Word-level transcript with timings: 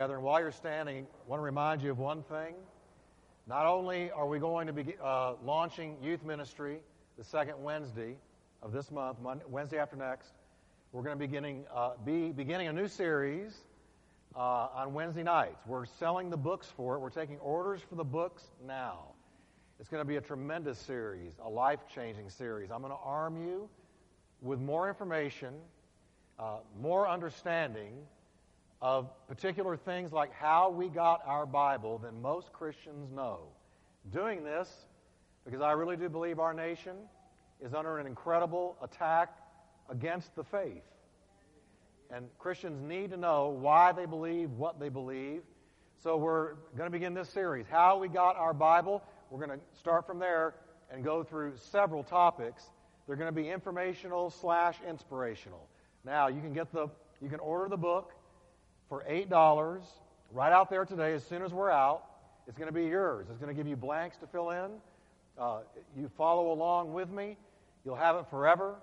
And 0.00 0.22
while 0.22 0.40
you're 0.40 0.50
standing, 0.50 1.04
I 1.04 1.28
want 1.28 1.40
to 1.40 1.44
remind 1.44 1.82
you 1.82 1.90
of 1.90 1.98
one 1.98 2.22
thing. 2.22 2.54
Not 3.46 3.66
only 3.66 4.10
are 4.10 4.26
we 4.26 4.38
going 4.38 4.66
to 4.66 4.72
be 4.72 4.94
uh, 5.02 5.34
launching 5.44 5.98
youth 6.02 6.24
ministry 6.24 6.80
the 7.18 7.24
second 7.24 7.62
Wednesday 7.62 8.16
of 8.62 8.72
this 8.72 8.90
month, 8.90 9.18
Monday, 9.20 9.44
Wednesday 9.46 9.78
after 9.78 9.96
next, 9.96 10.30
we're 10.92 11.02
going 11.02 11.18
to 11.18 11.18
be 11.18 11.26
beginning, 11.26 11.66
uh, 11.74 11.90
be 12.02 12.30
beginning 12.30 12.68
a 12.68 12.72
new 12.72 12.88
series 12.88 13.54
uh, 14.34 14.68
on 14.74 14.94
Wednesday 14.94 15.22
nights. 15.22 15.60
We're 15.66 15.84
selling 15.84 16.30
the 16.30 16.36
books 16.38 16.72
for 16.74 16.94
it. 16.94 17.00
We're 17.00 17.10
taking 17.10 17.36
orders 17.40 17.82
for 17.86 17.96
the 17.96 18.04
books 18.04 18.44
now. 18.66 19.00
It's 19.80 19.90
going 19.90 20.00
to 20.00 20.08
be 20.08 20.16
a 20.16 20.22
tremendous 20.22 20.78
series, 20.78 21.34
a 21.44 21.48
life 21.50 21.80
changing 21.94 22.30
series. 22.30 22.70
I'm 22.70 22.80
going 22.80 22.90
to 22.94 22.98
arm 23.04 23.36
you 23.36 23.68
with 24.40 24.60
more 24.60 24.88
information, 24.88 25.52
uh, 26.38 26.60
more 26.80 27.06
understanding 27.06 27.92
of 28.82 29.10
particular 29.28 29.76
things 29.76 30.12
like 30.12 30.32
how 30.32 30.70
we 30.70 30.88
got 30.88 31.20
our 31.26 31.44
Bible 31.44 31.98
than 31.98 32.20
most 32.22 32.52
Christians 32.52 33.10
know. 33.12 33.40
Doing 34.12 34.42
this 34.42 34.68
because 35.44 35.60
I 35.60 35.72
really 35.72 35.96
do 35.96 36.08
believe 36.08 36.38
our 36.38 36.54
nation 36.54 36.96
is 37.60 37.74
under 37.74 37.98
an 37.98 38.06
incredible 38.06 38.76
attack 38.82 39.36
against 39.90 40.34
the 40.34 40.44
faith. 40.44 40.82
And 42.10 42.26
Christians 42.38 42.80
need 42.82 43.10
to 43.10 43.16
know 43.16 43.48
why 43.48 43.92
they 43.92 44.06
believe 44.06 44.50
what 44.52 44.80
they 44.80 44.88
believe. 44.88 45.42
So 46.02 46.16
we're 46.16 46.54
going 46.76 46.86
to 46.86 46.90
begin 46.90 47.12
this 47.12 47.28
series, 47.28 47.66
How 47.70 47.98
We 47.98 48.08
Got 48.08 48.36
Our 48.36 48.54
Bible. 48.54 49.02
We're 49.30 49.44
going 49.46 49.58
to 49.58 49.78
start 49.78 50.06
from 50.06 50.18
there 50.18 50.54
and 50.90 51.04
go 51.04 51.22
through 51.22 51.52
several 51.56 52.02
topics. 52.02 52.64
They're 53.06 53.16
going 53.16 53.32
to 53.32 53.40
be 53.40 53.50
informational 53.50 54.30
slash 54.30 54.76
inspirational. 54.88 55.68
Now, 56.04 56.28
you 56.28 56.40
can 56.40 56.54
get 56.54 56.72
the, 56.72 56.88
you 57.20 57.28
can 57.28 57.40
order 57.40 57.68
the 57.68 57.76
book 57.76 58.12
for 58.90 59.04
$8 59.08 59.82
right 60.32 60.52
out 60.52 60.68
there 60.68 60.84
today 60.84 61.14
as 61.14 61.24
soon 61.24 61.42
as 61.42 61.54
we're 61.54 61.70
out. 61.70 62.02
It's 62.48 62.58
going 62.58 62.66
to 62.68 62.74
be 62.74 62.86
yours. 62.86 63.28
It's 63.30 63.38
going 63.38 63.54
to 63.54 63.54
give 63.54 63.68
you 63.68 63.76
blanks 63.76 64.16
to 64.18 64.26
fill 64.26 64.50
in. 64.50 64.70
Uh, 65.38 65.60
you 65.96 66.10
follow 66.18 66.52
along 66.52 66.92
with 66.92 67.08
me. 67.08 67.36
You'll 67.84 67.94
have 67.94 68.16
it 68.16 68.26
forever. 68.28 68.74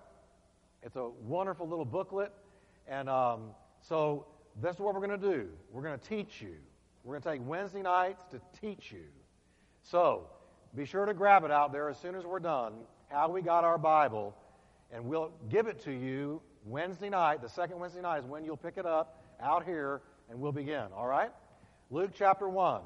It's 0.82 0.96
a 0.96 1.10
wonderful 1.26 1.68
little 1.68 1.84
booklet. 1.84 2.32
And 2.88 3.10
um, 3.10 3.50
so 3.82 4.26
this 4.62 4.76
is 4.76 4.80
what 4.80 4.96
we're 4.96 5.06
going 5.06 5.20
to 5.20 5.34
do. 5.34 5.50
We're 5.74 5.84
going 5.84 6.00
to 6.00 6.08
teach 6.08 6.42
you. 6.42 6.56
We're 7.04 7.20
going 7.20 7.24
to 7.24 7.30
take 7.44 7.48
Wednesday 7.48 7.82
nights 7.82 8.24
to 8.32 8.40
teach 8.62 8.94
you. 8.94 9.04
So 9.84 10.28
be 10.74 10.86
sure 10.86 11.06
to 11.06 11.14
grab 11.14 11.44
it 11.44 11.52
out 11.52 11.74
there 11.74 11.90
as 11.90 12.00
soon 12.00 12.16
as 12.16 12.24
we're 12.24 12.40
done. 12.40 12.74
How 13.10 13.28
we 13.28 13.42
got 13.42 13.66
our 13.66 13.78
Bible. 13.78 14.34
And 14.90 15.04
we'll 15.04 15.32
give 15.50 15.68
it 15.68 15.84
to 15.84 15.92
you 15.92 16.42
Wednesday 16.66 17.10
night. 17.10 17.42
The 17.42 17.50
second 17.50 17.78
Wednesday 17.78 18.02
night 18.02 18.20
is 18.20 18.26
when 18.26 18.46
you'll 18.46 18.56
pick 18.56 18.78
it 18.78 18.86
up 18.86 19.17
out 19.42 19.66
here, 19.66 20.02
and 20.30 20.40
we'll 20.40 20.52
begin. 20.52 20.86
All 20.96 21.08
right? 21.08 21.32
Luke 21.90 22.12
chapter 22.16 22.48
1, 22.50 22.82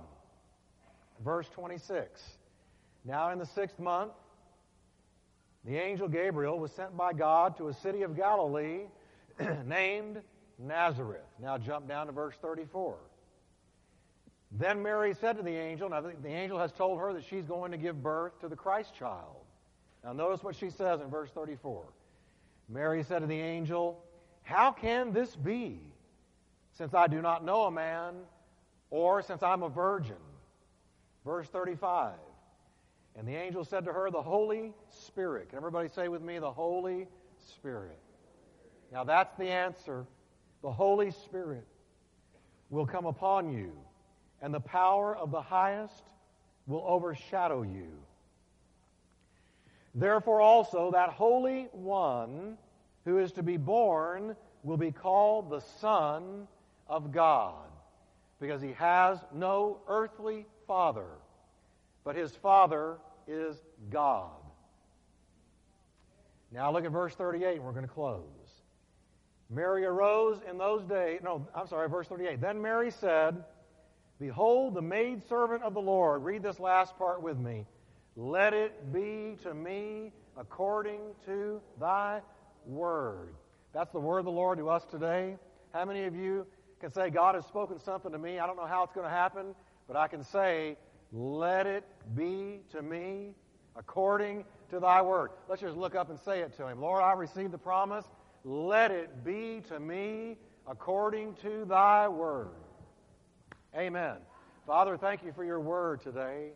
verse 1.24 1.48
26. 1.50 2.22
Now, 3.04 3.32
in 3.32 3.40
the 3.40 3.46
sixth 3.46 3.80
month, 3.80 4.12
the 5.66 5.78
angel 5.78 6.08
Gabriel 6.08 6.60
was 6.60 6.72
sent 6.72 6.96
by 6.96 7.14
God 7.14 7.58
to 7.58 7.68
a 7.68 7.74
city 7.74 8.04
of 8.04 8.16
Galilee 8.16 8.82
named 9.66 10.22
Nazareth. 10.60 11.22
Now, 11.40 11.58
jump 11.58 11.88
down 11.88 12.08
to 12.08 12.12
verse 12.12 12.36
34. 12.42 12.98
Then 14.52 14.84
Mary 14.84 15.14
said 15.14 15.38
to 15.38 15.44
the 15.44 15.56
angel, 15.56 15.90
now 15.90 16.02
the 16.02 16.28
angel 16.28 16.60
has 16.60 16.72
told 16.74 17.00
her 17.00 17.14
that 17.14 17.24
she's 17.24 17.46
going 17.46 17.72
to 17.72 17.78
give 17.78 18.04
birth 18.04 18.40
to 18.42 18.50
the 18.50 18.56
Christ 18.56 18.94
child. 18.94 19.38
Now, 20.04 20.14
notice 20.14 20.44
what 20.44 20.56
she 20.56 20.70
says 20.70 21.00
in 21.00 21.10
verse 21.10 21.30
34. 21.32 21.86
Mary 22.68 23.04
said 23.04 23.20
to 23.20 23.28
the 23.28 23.40
angel, 23.40 24.04
How 24.44 24.72
can 24.72 25.14
this 25.14 25.36
be? 25.36 25.80
Since 26.74 26.94
I 26.94 27.08
do 27.08 27.22
not 27.22 27.44
know 27.44 27.64
a 27.64 27.72
man, 27.72 28.16
or 28.90 29.22
since 29.22 29.44
I'm 29.44 29.64
a 29.64 29.70
virgin. 29.70 30.16
Verse 31.26 31.48
35. 31.48 32.14
And 33.16 33.28
the 33.28 33.36
angel 33.36 33.66
said 33.66 33.86
to 33.86 33.94
her, 33.94 34.10
The 34.10 34.22
Holy 34.22 34.74
Spirit. 34.90 35.50
Can 35.50 35.58
everybody 35.58 35.90
say 35.90 36.08
with 36.08 36.22
me, 36.22 36.40
The 36.40 36.52
Holy 36.52 37.08
Spirit? 37.56 38.00
Now 38.92 39.04
that's 39.04 39.36
the 39.38 39.50
answer. 39.50 40.06
The 40.62 40.72
Holy 40.72 41.12
Spirit 41.12 41.66
will 42.70 42.86
come 42.86 43.06
upon 43.06 43.52
you, 43.52 43.74
and 44.42 44.54
the 44.54 44.60
power 44.60 45.16
of 45.16 45.32
the 45.32 45.42
highest 45.42 46.04
will 46.68 46.84
overshadow 46.88 47.64
you. 47.64 47.92
Therefore, 49.94 50.40
also, 50.40 50.92
that 50.92 51.10
Holy 51.10 51.68
One 51.74 52.58
who 53.04 53.18
is 53.18 53.32
to 53.34 53.44
be 53.44 53.58
born 53.58 54.36
will 54.64 54.78
be 54.78 54.92
called 54.92 55.50
the 55.50 55.60
Son 55.60 56.48
of 56.92 57.12
God 57.12 57.56
because 58.40 58.62
he 58.62 58.74
has 58.74 59.18
no 59.34 59.80
earthly 59.88 60.46
father, 60.68 61.08
but 62.04 62.16
his 62.16 62.36
father 62.36 62.98
is 63.28 63.56
God. 63.90 64.32
Now 66.52 66.72
look 66.72 66.84
at 66.84 66.92
verse 66.92 67.16
38 67.16 67.56
and 67.56 67.64
we're 67.64 67.72
going 67.72 67.88
to 67.88 67.94
close. 67.94 68.26
Mary 69.50 69.86
arose 69.86 70.40
in 70.50 70.58
those 70.58 70.84
days. 70.84 71.22
No, 71.24 71.48
I'm 71.56 71.68
sorry, 71.68 71.90
verse 71.90 72.08
38. 72.08 72.42
Then 72.42 72.62
Mary 72.62 72.92
said, 72.92 73.44
Behold, 74.20 74.74
the 74.74 74.82
maidservant 74.82 75.64
of 75.64 75.74
the 75.74 75.82
Lord. 75.82 76.24
Read 76.24 76.44
this 76.44 76.60
last 76.60 76.98
part 76.98 77.22
with 77.22 77.38
me. 77.38 77.66
Let 78.16 78.54
it 78.54 78.94
be 78.94 79.38
to 79.44 79.54
me 79.54 80.12
according 80.38 81.00
to 81.26 81.62
thy 81.80 82.22
word. 82.66 83.34
That's 83.74 83.92
the 83.92 84.00
word 84.00 84.20
of 84.20 84.26
the 84.26 84.32
Lord 84.32 84.58
to 84.58 84.70
us 84.70 84.84
today. 84.86 85.38
How 85.74 85.86
many 85.86 86.04
of 86.04 86.16
you 86.16 86.46
can 86.82 86.92
say, 86.92 87.10
God 87.10 87.36
has 87.36 87.46
spoken 87.46 87.80
something 87.80 88.12
to 88.12 88.18
me. 88.18 88.40
I 88.40 88.48
don't 88.48 88.58
know 88.58 88.66
how 88.66 88.84
it's 88.84 88.94
going 88.94 89.08
to 89.08 89.14
happen, 89.14 89.56
but 89.88 89.96
I 89.96 90.08
can 90.08 90.24
say, 90.24 90.76
let 91.14 91.68
it 91.68 91.86
be 92.16 92.62
to 92.72 92.82
me 92.82 93.36
according 93.76 94.44
to 94.72 94.80
thy 94.80 95.02
word. 95.02 95.30
Let's 95.48 95.62
just 95.62 95.78
look 95.78 95.96
up 95.96 96.10
and 96.10 96.20
say 96.20 96.40
it 96.40 96.58
to 96.58 96.68
him. 96.68 96.82
Lord, 96.82 97.02
I 97.02 97.14
received 97.14 97.52
the 97.52 97.58
promise. 97.58 98.06
Let 98.44 98.92
it 98.92 99.24
be 99.24 99.62
to 99.70 99.80
me 99.80 100.38
according 100.68 101.36
to 101.36 101.66
thy 101.66 102.08
word. 102.08 102.50
Amen. 103.78 104.18
Father, 104.66 104.98
thank 104.98 105.24
you 105.24 105.32
for 105.32 105.46
your 105.46 105.60
word 105.60 106.02
today. 106.02 106.50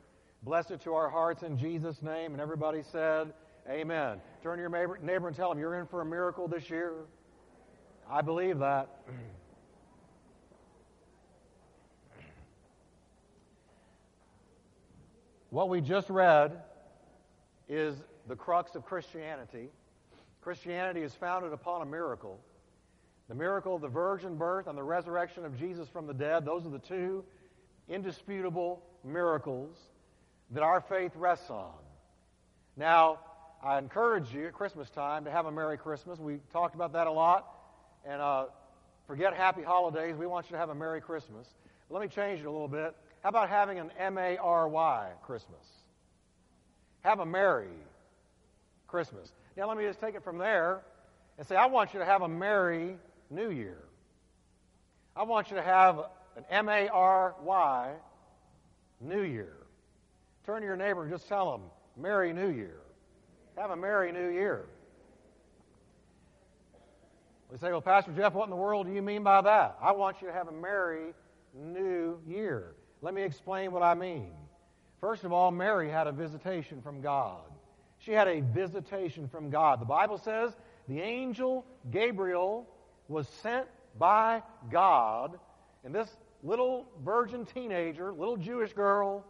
Bless 0.44 0.72
it 0.72 0.82
to 0.82 0.94
our 0.94 1.10
hearts 1.10 1.44
in 1.44 1.58
Jesus' 1.58 2.02
name. 2.02 2.34
And 2.34 2.42
everybody 2.42 2.84
said, 2.92 3.34
Amen. 3.70 4.20
Turn 4.44 4.58
to 4.58 4.62
your 4.62 4.70
neighbor, 4.70 5.00
neighbor 5.02 5.28
and 5.28 5.36
tell 5.36 5.52
him 5.52 5.58
you're 5.58 5.80
in 5.80 5.88
for 5.88 6.02
a 6.02 6.06
miracle 6.06 6.48
this 6.48 6.70
year. 6.70 6.94
I 8.10 8.22
believe 8.22 8.60
that. 8.60 8.90
What 15.56 15.70
we 15.70 15.80
just 15.80 16.10
read 16.10 16.52
is 17.70 17.96
the 18.28 18.36
crux 18.36 18.76
of 18.76 18.84
Christianity. 18.84 19.70
Christianity 20.42 21.02
is 21.02 21.14
founded 21.14 21.54
upon 21.54 21.82
a 21.82 21.86
miracle. 21.86 22.42
The 23.30 23.36
miracle 23.36 23.74
of 23.78 23.82
the 23.82 23.88
virgin 23.88 24.36
birth 24.36 24.68
and 24.68 24.78
the 24.78 24.84
resurrection 24.84 25.46
of 25.46 25.58
Jesus 25.58 25.88
from 25.88 26.08
the 26.08 26.14
dead, 26.14 26.44
those 26.44 26.66
are 26.66 26.70
the 26.72 26.80
two 26.80 27.24
indisputable 27.88 28.84
miracles 29.06 29.78
that 30.52 30.62
our 30.62 30.82
faith 30.82 31.14
rests 31.16 31.50
on. 31.50 31.72
Now, 32.76 33.20
I 33.64 33.78
encourage 33.78 34.34
you 34.34 34.48
at 34.48 34.54
Christmas 34.54 34.90
time 34.90 35.24
to 35.24 35.32
have 35.32 35.46
a 35.46 35.52
Merry 35.54 35.78
Christmas. 35.78 36.20
We 36.20 36.40
talked 36.52 36.76
about 36.76 36.92
that 36.92 37.08
a 37.08 37.12
lot. 37.12 37.48
And 38.06 38.22
uh, 38.22 38.48
forget 39.08 39.34
happy 39.34 39.64
holidays. 39.64 40.18
We 40.18 40.28
want 40.28 40.48
you 40.48 40.56
to 40.56 40.58
have 40.58 40.70
a 40.70 40.76
Merry 40.76 41.00
Christmas. 41.00 41.48
Let 41.90 42.02
me 42.02 42.10
change 42.10 42.42
it 42.42 42.46
a 42.46 42.52
little 42.52 42.68
bit. 42.68 42.94
How 43.26 43.30
about 43.30 43.50
having 43.50 43.80
an 43.80 43.90
M 43.98 44.20
A 44.20 44.38
R 44.38 44.70
Y 44.70 45.10
Christmas? 45.24 45.66
Have 47.02 47.22
a 47.22 47.26
Merry 47.26 47.74
Christmas. 48.86 49.32
Now, 49.58 49.68
let 49.68 49.78
me 49.78 49.84
just 49.84 50.00
take 50.00 50.14
it 50.14 50.24
from 50.24 50.38
there 50.38 50.84
and 51.40 51.48
say, 51.48 51.56
I 51.56 51.66
want 51.66 51.96
you 51.96 52.00
to 52.02 52.06
have 52.06 52.22
a 52.22 52.28
Merry 52.28 52.98
New 53.32 53.50
Year. 53.50 53.80
I 55.16 55.24
want 55.24 55.50
you 55.50 55.56
to 55.56 55.64
have 55.64 56.02
an 56.38 56.46
M 56.52 56.70
A 56.70 56.88
R 56.90 57.34
Y 57.42 57.94
New 59.02 59.24
Year. 59.24 59.58
Turn 60.46 60.62
to 60.62 60.68
your 60.68 60.78
neighbor 60.78 61.02
and 61.02 61.12
just 61.12 61.28
tell 61.28 61.52
them, 61.52 61.62
Merry 61.98 62.32
New 62.32 62.52
Year. 62.52 62.78
Have 63.58 63.72
a 63.72 63.76
Merry 63.76 64.12
New 64.12 64.30
Year. 64.30 64.68
We 67.52 67.58
say, 67.58 67.72
Well, 67.72 67.82
Pastor 67.82 68.12
Jeff, 68.12 68.34
what 68.34 68.44
in 68.44 68.52
the 68.52 68.56
world 68.56 68.86
do 68.86 68.94
you 68.94 69.02
mean 69.02 69.24
by 69.24 69.42
that? 69.42 69.80
I 69.82 69.94
want 69.94 70.22
you 70.22 70.28
to 70.28 70.34
have 70.34 70.48
a 70.48 70.52
Merry 70.52 71.16
New 71.56 72.20
Year. 72.28 72.76
Let 73.02 73.14
me 73.14 73.24
explain 73.24 73.72
what 73.72 73.84
I 73.84 73.94
mean. 73.94 74.32
First 75.00 75.24
of 75.24 75.32
all, 75.32 75.52
Mary 75.52 75.90
had 75.90 76.08
a 76.08 76.12
visitation 76.12 76.82
from 76.82 77.02
God. 77.02 77.42
She 78.00 78.12
had 78.12 78.28
a 78.28 78.42
visitation 78.42 79.28
from 79.28 79.50
God. 79.50 79.80
The 79.82 79.86
Bible 79.86 80.18
says 80.18 80.56
the 80.88 81.02
angel 81.02 81.66
Gabriel 81.92 82.68
was 83.08 83.28
sent 83.28 83.68
by 83.98 84.44
God, 84.72 85.40
and 85.84 85.94
this 85.94 86.10
little 86.44 86.86
virgin 87.04 87.46
teenager, 87.46 88.12
little 88.12 88.38
Jewish 88.38 88.74
girl, 88.74 89.26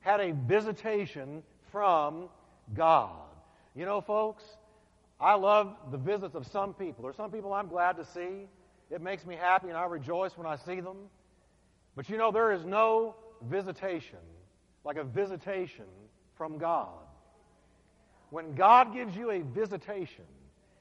had 0.00 0.20
a 0.20 0.32
visitation 0.32 1.42
from 1.72 2.28
God. 2.74 3.22
You 3.74 3.84
know, 3.86 4.00
folks, 4.00 4.44
I 5.20 5.34
love 5.34 5.76
the 5.90 5.98
visits 5.98 6.34
of 6.34 6.46
some 6.46 6.74
people. 6.74 7.04
There's 7.04 7.16
some 7.16 7.30
people 7.30 7.52
I'm 7.52 7.68
glad 7.68 7.96
to 7.96 8.04
see. 8.04 8.46
It 8.90 9.00
makes 9.00 9.24
me 9.24 9.34
happy, 9.34 9.68
and 9.68 9.76
I 9.76 9.86
rejoice 9.86 10.36
when 10.36 10.46
I 10.46 10.56
see 10.56 10.80
them. 10.80 10.96
But 11.96 12.08
you 12.08 12.16
know, 12.16 12.32
there 12.32 12.52
is 12.52 12.64
no 12.64 13.14
visitation 13.42 14.18
like 14.84 14.96
a 14.96 15.04
visitation 15.04 15.86
from 16.36 16.58
God. 16.58 16.88
When 18.30 18.54
God 18.54 18.92
gives 18.92 19.16
you 19.16 19.30
a 19.30 19.40
visitation, 19.40 20.24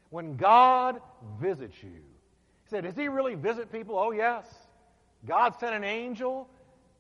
when 0.09 0.35
God 0.37 0.99
visits 1.39 1.75
you, 1.81 1.89
he 1.89 2.69
said, 2.69 2.83
Does 2.83 2.95
he 2.95 3.07
really 3.07 3.35
visit 3.35 3.71
people? 3.71 3.97
Oh, 3.97 4.11
yes. 4.11 4.45
God 5.25 5.55
sent 5.59 5.75
an 5.75 5.83
angel 5.83 6.49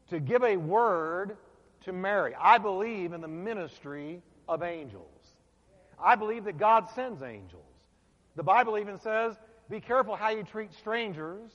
to 0.09 0.19
give 0.19 0.43
a 0.43 0.57
word 0.57 1.37
to 1.85 1.91
Mary. 1.91 2.33
I 2.39 2.57
believe 2.57 3.13
in 3.13 3.21
the 3.21 3.27
ministry 3.27 4.21
of 4.47 4.63
angels. 4.63 5.07
I 6.01 6.15
believe 6.15 6.45
that 6.45 6.57
God 6.57 6.87
sends 6.95 7.21
angels. 7.21 7.61
The 8.35 8.43
Bible 8.43 8.77
even 8.77 8.99
says, 8.99 9.35
Be 9.69 9.79
careful 9.79 10.15
how 10.15 10.29
you 10.29 10.43
treat 10.43 10.73
strangers, 10.73 11.51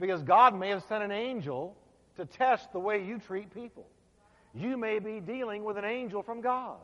because 0.00 0.22
God 0.22 0.58
may 0.58 0.68
have 0.70 0.82
sent 0.84 1.02
an 1.02 1.12
angel 1.12 1.76
to 2.16 2.24
test 2.24 2.72
the 2.72 2.78
way 2.78 3.04
you 3.04 3.18
treat 3.18 3.52
people. 3.54 3.86
You 4.54 4.76
may 4.76 4.98
be 4.98 5.20
dealing 5.20 5.64
with 5.64 5.76
an 5.76 5.84
angel 5.84 6.22
from 6.22 6.40
God. 6.40 6.78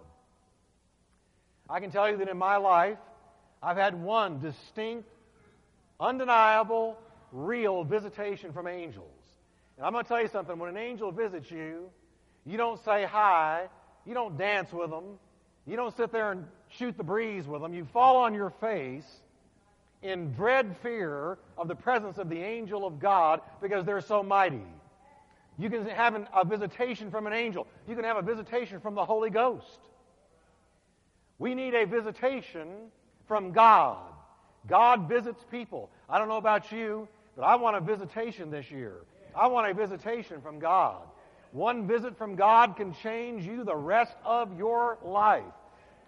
I 1.69 1.81
can 1.81 1.91
tell 1.91 2.11
you 2.11 2.19
that 2.19 2.29
in 2.29 2.37
my 2.37 2.57
life, 2.57 2.99
I've 3.63 3.77
had 3.77 3.95
one 3.95 4.41
distinct, 4.41 5.09
undeniable, 5.99 6.99
real 7.33 7.85
visitation 7.85 8.53
from 8.53 8.67
angels. 8.67 9.07
And 9.77 9.87
I'm 9.87 9.93
going 9.93 10.05
to 10.05 10.09
tell 10.09 10.21
you 10.21 10.29
something. 10.29 10.59
When 10.59 10.69
an 10.69 10.77
angel 10.77 11.13
visits 11.13 11.51
you, 11.51 11.89
you 12.45 12.57
don't 12.57 12.83
say 12.85 13.05
hi, 13.05 13.69
you 14.05 14.15
don't 14.15 14.37
dance 14.37 14.73
with 14.73 14.91
them, 14.91 15.05
you 15.67 15.77
don't 15.77 15.97
sit 15.97 16.11
there 16.13 16.33
and 16.33 16.45
shoot 16.69 16.97
the 16.97 17.05
breeze 17.05 17.47
with 17.47 17.63
them. 17.63 17.73
You 17.73 17.87
fall 17.93 18.17
on 18.17 18.35
your 18.35 18.51
face 18.51 19.07
in 20.03 20.33
dread 20.33 20.77
fear 20.83 21.39
of 21.57 21.69
the 21.69 21.75
presence 21.77 22.19
of 22.19 22.29
the 22.29 22.41
angel 22.43 22.85
of 22.85 22.99
God 22.99 23.41
because 23.61 23.85
they're 23.87 24.01
so 24.01 24.23
mighty. 24.23 24.63
You 25.63 25.71
can 25.71 25.87
have 25.87 26.17
an, 26.17 26.27
a 26.35 26.45
visitation 26.45 27.09
from 27.13 27.29
an 27.29 27.33
angel. 27.33 27.69
You 27.87 27.95
can 27.95 28.03
have 28.05 28.17
a 28.17 28.23
visitation 28.23 28.81
from 28.81 28.97
the 28.97 29.05
Holy 29.05 29.31
Ghost. 29.31 29.79
We 31.39 31.55
need 31.55 31.73
a 31.75 31.87
visitation 31.87 32.91
from 33.29 33.53
God. 33.53 34.03
God 34.67 35.09
visits 35.09 35.45
people. 35.53 35.89
I 36.09 36.19
don't 36.19 36.27
know 36.27 36.37
about 36.37 36.73
you, 36.73 37.07
but 37.37 37.45
I 37.45 37.55
want 37.55 37.77
a 37.77 37.81
visitation 37.81 38.51
this 38.51 38.73
year. 38.73 38.95
I 39.37 39.47
want 39.47 39.71
a 39.71 39.75
visitation 39.75 40.41
from 40.41 40.59
God. 40.59 41.03
One 41.53 41.87
visit 41.87 42.19
from 42.19 42.35
God 42.35 42.75
can 42.77 42.93
change 42.93 43.47
you 43.47 43.63
the 43.63 43.77
rest 43.77 44.17
of 44.25 44.59
your 44.59 44.99
life. 45.05 45.45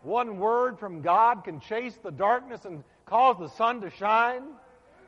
One 0.03 0.39
word 0.41 0.81
from 0.81 1.01
God 1.01 1.45
can 1.45 1.61
chase 1.61 1.97
the 2.03 2.11
darkness 2.11 2.65
and 2.65 2.83
cause 3.07 3.37
the 3.39 3.49
sun 3.51 3.81
to 3.83 3.91
shine. 3.91 4.43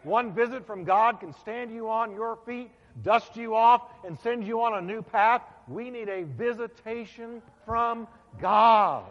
One 0.05 0.33
visit 0.33 0.65
from 0.69 0.85
God 0.85 1.19
can 1.19 1.35
stand 1.35 1.73
you 1.73 1.91
on 1.91 2.13
your 2.13 2.39
feet 2.47 2.71
dust 3.03 3.37
you 3.37 3.55
off, 3.55 3.83
and 4.07 4.19
send 4.21 4.47
you 4.47 4.63
on 4.63 4.75
a 4.75 4.81
new 4.81 5.03
path. 5.03 5.43
We 5.69 5.91
need 5.91 6.09
a 6.09 6.25
visitation 6.25 7.43
from 7.65 8.07
God. 8.41 9.05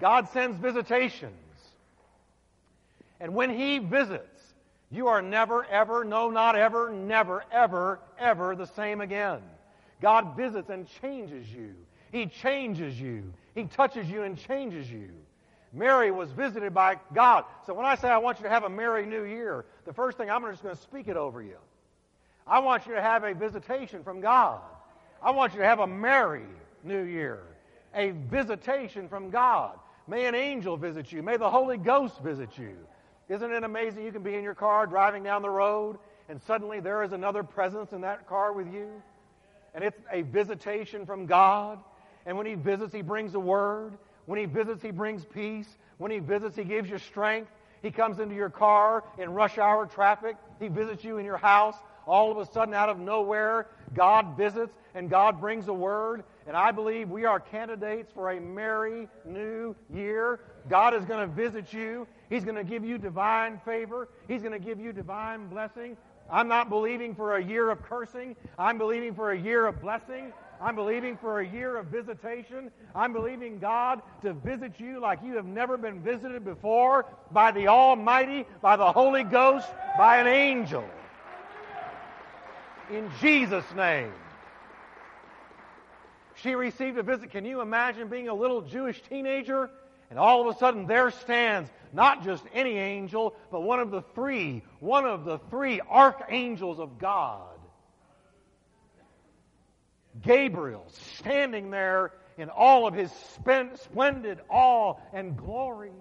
God 0.00 0.28
sends 0.30 0.58
visitations. 0.58 1.34
And 3.20 3.34
when 3.34 3.50
He 3.50 3.78
visits, 3.78 4.40
you 4.90 5.08
are 5.08 5.22
never, 5.22 5.64
ever, 5.66 6.04
no, 6.04 6.30
not 6.30 6.56
ever, 6.56 6.90
never, 6.90 7.44
ever, 7.52 8.00
ever 8.18 8.56
the 8.56 8.66
same 8.66 9.00
again. 9.00 9.40
God 10.00 10.36
visits 10.36 10.70
and 10.70 10.86
changes 11.00 11.46
you. 11.52 11.74
He 12.10 12.26
changes 12.26 13.00
you. 13.00 13.32
He 13.54 13.64
touches 13.64 14.08
you 14.08 14.22
and 14.22 14.36
changes 14.36 14.90
you. 14.90 15.10
Mary 15.72 16.10
was 16.10 16.32
visited 16.32 16.74
by 16.74 16.96
God. 17.14 17.44
So 17.66 17.74
when 17.74 17.86
I 17.86 17.94
say 17.94 18.08
I 18.08 18.18
want 18.18 18.38
you 18.38 18.44
to 18.44 18.50
have 18.50 18.64
a 18.64 18.68
Merry 18.68 19.06
New 19.06 19.22
Year, 19.22 19.64
the 19.84 19.92
first 19.92 20.18
thing 20.18 20.28
I'm 20.28 20.42
just 20.50 20.62
going 20.62 20.74
to 20.74 20.82
speak 20.82 21.06
it 21.06 21.16
over 21.16 21.40
you. 21.42 21.58
I 22.50 22.58
want 22.58 22.88
you 22.88 22.94
to 22.96 23.00
have 23.00 23.22
a 23.22 23.32
visitation 23.32 24.02
from 24.02 24.20
God. 24.20 24.60
I 25.22 25.30
want 25.30 25.52
you 25.52 25.60
to 25.60 25.66
have 25.66 25.78
a 25.78 25.86
merry 25.86 26.46
new 26.82 27.02
year, 27.04 27.42
a 27.94 28.10
visitation 28.10 29.08
from 29.08 29.30
God. 29.30 29.78
May 30.08 30.26
an 30.26 30.34
angel 30.34 30.76
visit 30.76 31.12
you. 31.12 31.22
May 31.22 31.36
the 31.36 31.48
Holy 31.48 31.76
Ghost 31.76 32.20
visit 32.20 32.58
you. 32.58 32.76
Isn't 33.28 33.52
it 33.52 33.62
amazing 33.62 34.04
you 34.04 34.10
can 34.10 34.24
be 34.24 34.34
in 34.34 34.42
your 34.42 34.56
car 34.56 34.88
driving 34.88 35.22
down 35.22 35.42
the 35.42 35.50
road 35.50 35.98
and 36.28 36.42
suddenly 36.42 36.80
there 36.80 37.04
is 37.04 37.12
another 37.12 37.44
presence 37.44 37.92
in 37.92 38.00
that 38.00 38.28
car 38.28 38.52
with 38.52 38.66
you? 38.66 39.00
And 39.72 39.84
it's 39.84 40.00
a 40.10 40.22
visitation 40.22 41.06
from 41.06 41.26
God. 41.26 41.78
And 42.26 42.36
when 42.36 42.46
He 42.46 42.54
visits, 42.54 42.92
He 42.92 43.02
brings 43.02 43.32
a 43.34 43.40
word. 43.40 43.96
When 44.26 44.40
He 44.40 44.46
visits, 44.46 44.82
He 44.82 44.90
brings 44.90 45.24
peace. 45.24 45.68
When 45.98 46.10
He 46.10 46.18
visits, 46.18 46.56
He 46.56 46.64
gives 46.64 46.90
you 46.90 46.98
strength. 46.98 47.52
He 47.80 47.92
comes 47.92 48.18
into 48.18 48.34
your 48.34 48.50
car 48.50 49.04
in 49.18 49.30
rush 49.32 49.56
hour 49.56 49.86
traffic. 49.86 50.36
He 50.58 50.66
visits 50.66 51.04
you 51.04 51.18
in 51.18 51.24
your 51.24 51.36
house 51.36 51.76
all 52.06 52.30
of 52.30 52.38
a 52.38 52.50
sudden, 52.50 52.74
out 52.74 52.88
of 52.88 52.98
nowhere, 52.98 53.68
God 53.94 54.36
visits 54.36 54.74
and 54.94 55.10
God 55.10 55.40
brings 55.40 55.68
a 55.68 55.72
word. 55.72 56.24
And 56.46 56.56
I 56.56 56.70
believe 56.70 57.10
we 57.10 57.24
are 57.24 57.38
candidates 57.38 58.10
for 58.12 58.32
a 58.32 58.40
merry 58.40 59.08
new 59.24 59.76
year. 59.92 60.40
God 60.68 60.94
is 60.94 61.04
going 61.04 61.20
to 61.20 61.34
visit 61.34 61.72
you. 61.72 62.06
He's 62.28 62.44
going 62.44 62.56
to 62.56 62.64
give 62.64 62.84
you 62.84 62.98
divine 62.98 63.60
favor. 63.64 64.08
He's 64.26 64.42
going 64.42 64.52
to 64.52 64.58
give 64.58 64.80
you 64.80 64.92
divine 64.92 65.48
blessing. 65.48 65.96
I'm 66.30 66.48
not 66.48 66.68
believing 66.68 67.14
for 67.14 67.36
a 67.36 67.44
year 67.44 67.70
of 67.70 67.82
cursing. 67.82 68.36
I'm 68.58 68.78
believing 68.78 69.14
for 69.14 69.32
a 69.32 69.38
year 69.38 69.66
of 69.66 69.80
blessing. 69.80 70.32
I'm 70.60 70.76
believing 70.76 71.16
for 71.16 71.40
a 71.40 71.46
year 71.46 71.76
of 71.76 71.86
visitation. 71.86 72.70
I'm 72.94 73.12
believing 73.12 73.58
God 73.58 74.02
to 74.22 74.34
visit 74.34 74.78
you 74.78 75.00
like 75.00 75.20
you 75.24 75.34
have 75.36 75.46
never 75.46 75.76
been 75.78 76.02
visited 76.02 76.44
before 76.44 77.06
by 77.32 77.50
the 77.50 77.68
Almighty, 77.68 78.44
by 78.60 78.76
the 78.76 78.92
Holy 78.92 79.24
Ghost, 79.24 79.68
by 79.96 80.18
an 80.18 80.26
angel 80.26 80.84
in 82.90 83.10
Jesus' 83.20 83.64
name. 83.74 84.12
She 86.36 86.54
received 86.54 86.98
a 86.98 87.02
visit. 87.02 87.30
Can 87.30 87.44
you 87.44 87.60
imagine 87.60 88.08
being 88.08 88.28
a 88.28 88.34
little 88.34 88.62
Jewish 88.62 89.00
teenager? 89.02 89.70
And 90.08 90.18
all 90.18 90.40
of 90.40 90.54
a 90.54 90.58
sudden, 90.58 90.86
there 90.86 91.10
stands 91.10 91.70
not 91.92 92.24
just 92.24 92.42
any 92.52 92.78
angel, 92.78 93.34
but 93.50 93.60
one 93.60 93.78
of 93.78 93.90
the 93.90 94.02
three, 94.14 94.62
one 94.80 95.04
of 95.04 95.24
the 95.24 95.38
three 95.50 95.80
archangels 95.80 96.80
of 96.80 96.98
God. 96.98 97.46
Gabriel, 100.22 100.84
standing 101.18 101.70
there 101.70 102.12
in 102.36 102.48
all 102.48 102.86
of 102.86 102.94
his 102.94 103.12
splendid 103.12 104.40
awe 104.48 104.94
and 105.12 105.36
glory, 105.36 105.92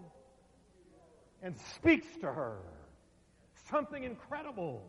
and 1.44 1.56
speaks 1.76 2.08
to 2.22 2.32
her. 2.32 2.58
Something 3.70 4.04
incredible, 4.04 4.84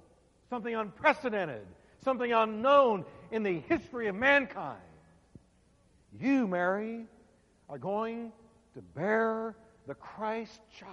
something 0.48 0.74
unprecedented, 0.74 1.66
something 2.04 2.32
unknown 2.32 3.04
in 3.30 3.42
the 3.42 3.60
history 3.60 4.08
of 4.08 4.14
mankind. 4.14 4.80
You, 6.18 6.46
Mary, 6.46 7.06
are 7.68 7.78
going 7.78 8.32
to 8.74 8.82
bear 8.82 9.54
the 9.86 9.94
Christ 9.94 10.60
child. 10.78 10.92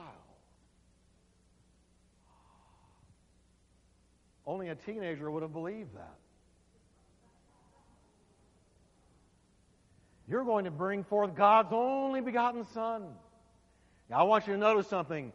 Only 4.46 4.70
a 4.70 4.76
teenager 4.76 5.30
would 5.30 5.44
have 5.44 5.54
believed 5.54 5.96
that. 5.96 6.16
You're 10.30 10.44
going 10.44 10.66
to 10.66 10.72
bring 10.72 11.04
forth 11.04 11.36
God's 11.36 11.70
only 11.72 12.22
begotten 12.22 12.66
Son. 12.74 13.04
Now, 14.10 14.20
I 14.20 14.24
want 14.24 14.48
you 14.48 14.54
to 14.54 14.60
notice 14.60 14.88
something. 14.88 15.32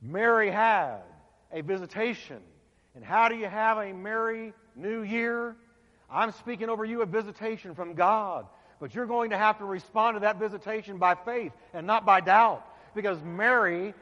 Mary 0.00 0.50
had 0.50 0.98
a 1.52 1.60
visitation. 1.60 2.40
And 2.94 3.04
how 3.04 3.28
do 3.28 3.36
you 3.36 3.46
have 3.46 3.78
a 3.78 3.92
merry 3.92 4.52
new 4.76 5.02
year. 5.02 5.56
I'm 6.10 6.32
speaking 6.32 6.68
over 6.68 6.84
you 6.84 7.02
a 7.02 7.06
visitation 7.06 7.74
from 7.74 7.94
God. 7.94 8.46
But 8.80 8.94
you're 8.94 9.06
going 9.06 9.30
to 9.30 9.38
have 9.38 9.58
to 9.58 9.64
respond 9.64 10.16
to 10.16 10.20
that 10.20 10.38
visitation 10.38 10.98
by 10.98 11.14
faith 11.14 11.52
and 11.72 11.86
not 11.86 12.04
by 12.04 12.20
doubt. 12.20 12.66
Because 12.94 13.22
Mary 13.22 13.94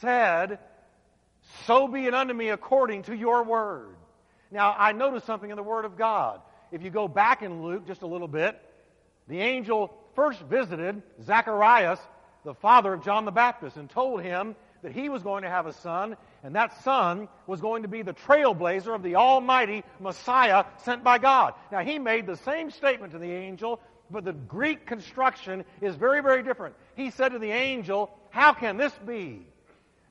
said, 0.00 0.58
So 1.66 1.86
be 1.88 2.06
it 2.06 2.14
unto 2.14 2.34
me 2.34 2.48
according 2.48 3.04
to 3.04 3.16
your 3.16 3.44
word. 3.44 3.94
Now, 4.50 4.74
I 4.76 4.92
noticed 4.92 5.26
something 5.26 5.50
in 5.50 5.56
the 5.56 5.62
Word 5.62 5.84
of 5.84 5.96
God. 5.96 6.40
If 6.70 6.82
you 6.82 6.90
go 6.90 7.08
back 7.08 7.42
in 7.42 7.62
Luke 7.62 7.86
just 7.86 8.02
a 8.02 8.06
little 8.06 8.28
bit, 8.28 8.60
the 9.28 9.40
angel 9.40 9.92
first 10.14 10.40
visited 10.42 11.02
Zacharias, 11.22 11.98
the 12.44 12.54
father 12.54 12.92
of 12.92 13.04
John 13.04 13.24
the 13.24 13.32
Baptist, 13.32 13.76
and 13.76 13.90
told 13.90 14.22
him 14.22 14.54
that 14.82 14.92
he 14.92 15.08
was 15.08 15.22
going 15.22 15.42
to 15.42 15.48
have 15.48 15.66
a 15.66 15.72
son, 15.72 16.16
and 16.42 16.54
that 16.54 16.82
son 16.82 17.28
was 17.46 17.60
going 17.60 17.82
to 17.82 17.88
be 17.88 18.02
the 18.02 18.12
trailblazer 18.12 18.94
of 18.94 19.02
the 19.02 19.16
Almighty 19.16 19.84
Messiah 20.00 20.64
sent 20.84 21.02
by 21.02 21.18
God. 21.18 21.54
Now, 21.72 21.80
he 21.80 21.98
made 21.98 22.26
the 22.26 22.36
same 22.36 22.70
statement 22.70 23.12
to 23.12 23.18
the 23.18 23.30
angel, 23.30 23.80
but 24.10 24.24
the 24.24 24.32
Greek 24.32 24.86
construction 24.86 25.64
is 25.80 25.96
very, 25.96 26.22
very 26.22 26.42
different. 26.42 26.74
He 26.94 27.10
said 27.10 27.30
to 27.32 27.38
the 27.38 27.50
angel, 27.50 28.10
How 28.30 28.52
can 28.52 28.76
this 28.76 28.92
be? 29.06 29.46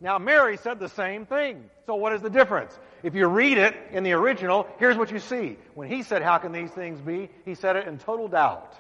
Now, 0.02 0.18
Mary 0.18 0.58
said 0.58 0.80
the 0.80 0.90
same 0.90 1.26
thing. 1.26 1.70
So, 1.86 1.96
what 1.96 2.14
is 2.14 2.22
the 2.22 2.30
difference? 2.30 2.78
If 3.02 3.16
you 3.16 3.28
read 3.28 3.58
it 3.58 3.76
in 3.92 4.04
the 4.04 4.14
original, 4.14 4.68
here's 4.78 4.98
what 4.98 5.12
you 5.12 5.20
see. 5.20 5.58
When 5.74 5.90
he 5.90 6.04
said, 6.04 6.22
How 6.22 6.38
can 6.38 6.52
these 6.52 6.72
things 6.72 7.00
be? 7.00 7.30
He 7.46 7.56
said 7.56 7.76
it 7.76 7.88
in 7.88 7.98
total 7.98 8.28
doubt. 8.28 8.76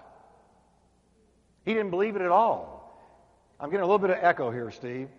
He 1.63 1.73
didn't 1.73 1.89
believe 1.89 2.15
it 2.15 2.21
at 2.21 2.31
all. 2.31 2.75
I'm 3.59 3.69
getting 3.69 3.83
a 3.83 3.87
little 3.87 3.99
bit 3.99 4.09
of 4.09 4.17
echo 4.21 4.51
here, 4.51 4.69
Steve. 4.71 5.09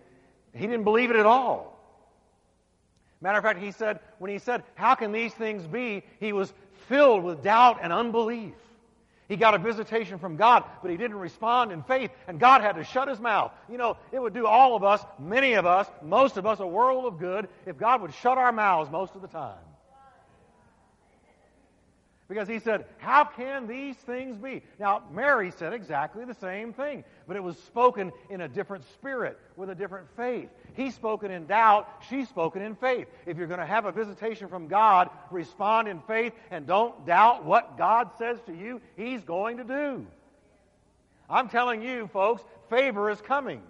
He 0.53 0.65
didn't 0.65 0.83
believe 0.83 1.09
it 1.09 1.15
at 1.15 1.25
all. 1.25 1.76
Matter 3.21 3.37
of 3.39 3.43
fact, 3.43 3.59
he 3.59 3.71
said, 3.71 3.99
when 4.19 4.31
he 4.31 4.37
said, 4.37 4.63
How 4.75 4.95
can 4.95 5.11
these 5.11 5.33
things 5.33 5.65
be? 5.65 6.03
he 6.19 6.33
was 6.33 6.53
filled 6.87 7.23
with 7.23 7.43
doubt 7.43 7.79
and 7.81 7.91
unbelief. 7.91 8.53
He 9.27 9.35
got 9.35 9.53
a 9.53 9.57
visitation 9.57 10.19
from 10.19 10.37
God, 10.37 10.63
but 10.81 10.89
he 10.89 10.95
didn't 10.95 11.17
respond 11.17 11.73
in 11.73 11.83
faith, 11.83 12.11
and 12.27 12.39
God 12.39 12.61
had 12.61 12.77
to 12.77 12.83
shut 12.85 13.09
his 13.09 13.19
mouth. 13.19 13.51
You 13.69 13.77
know, 13.77 13.97
it 14.13 14.21
would 14.21 14.33
do 14.33 14.45
all 14.45 14.75
of 14.75 14.83
us, 14.85 15.03
many 15.19 15.53
of 15.53 15.65
us, 15.65 15.87
most 16.01 16.37
of 16.37 16.45
us, 16.45 16.61
a 16.61 16.67
world 16.67 17.05
of 17.05 17.19
good 17.19 17.49
if 17.65 17.77
God 17.77 18.01
would 18.01 18.13
shut 18.13 18.37
our 18.37 18.53
mouths 18.53 18.89
most 18.89 19.15
of 19.15 19.21
the 19.21 19.27
time. 19.27 19.57
Because 22.29 22.47
he 22.47 22.59
said, 22.59 22.85
How 22.97 23.23
can 23.23 23.67
these 23.67 23.95
things 23.95 24.37
be? 24.37 24.61
Now, 24.79 25.03
Mary 25.11 25.51
said 25.51 25.73
exactly 25.73 26.25
the 26.25 26.33
same 26.35 26.73
thing, 26.73 27.03
but 27.25 27.37
it 27.37 27.43
was 27.43 27.57
spoken 27.57 28.11
in 28.29 28.41
a 28.41 28.47
different 28.47 28.83
spirit, 28.93 29.39
with 29.55 29.69
a 29.69 29.75
different 29.75 30.07
faith. 30.15 30.49
He 30.77 30.91
spoken 30.91 31.31
in 31.31 31.47
doubt, 31.47 31.89
she 32.07 32.23
spoken 32.25 32.61
in 32.61 32.75
faith. 32.75 33.07
If 33.25 33.35
you're 33.35 33.47
going 33.47 33.59
to 33.59 33.65
have 33.65 33.85
a 33.85 33.91
visitation 33.91 34.47
from 34.47 34.67
God, 34.67 35.09
respond 35.31 35.87
in 35.87 35.99
faith 36.01 36.33
and 36.51 36.67
don't 36.67 37.03
doubt 37.03 37.43
what 37.43 37.79
God 37.79 38.11
says 38.19 38.37
to 38.45 38.53
you, 38.53 38.79
He's 38.95 39.23
going 39.23 39.57
to 39.57 39.63
do. 39.63 40.05
I'm 41.27 41.49
telling 41.49 41.81
you, 41.81 42.07
folks, 42.13 42.43
favor 42.69 43.09
is 43.09 43.19
coming. 43.19 43.63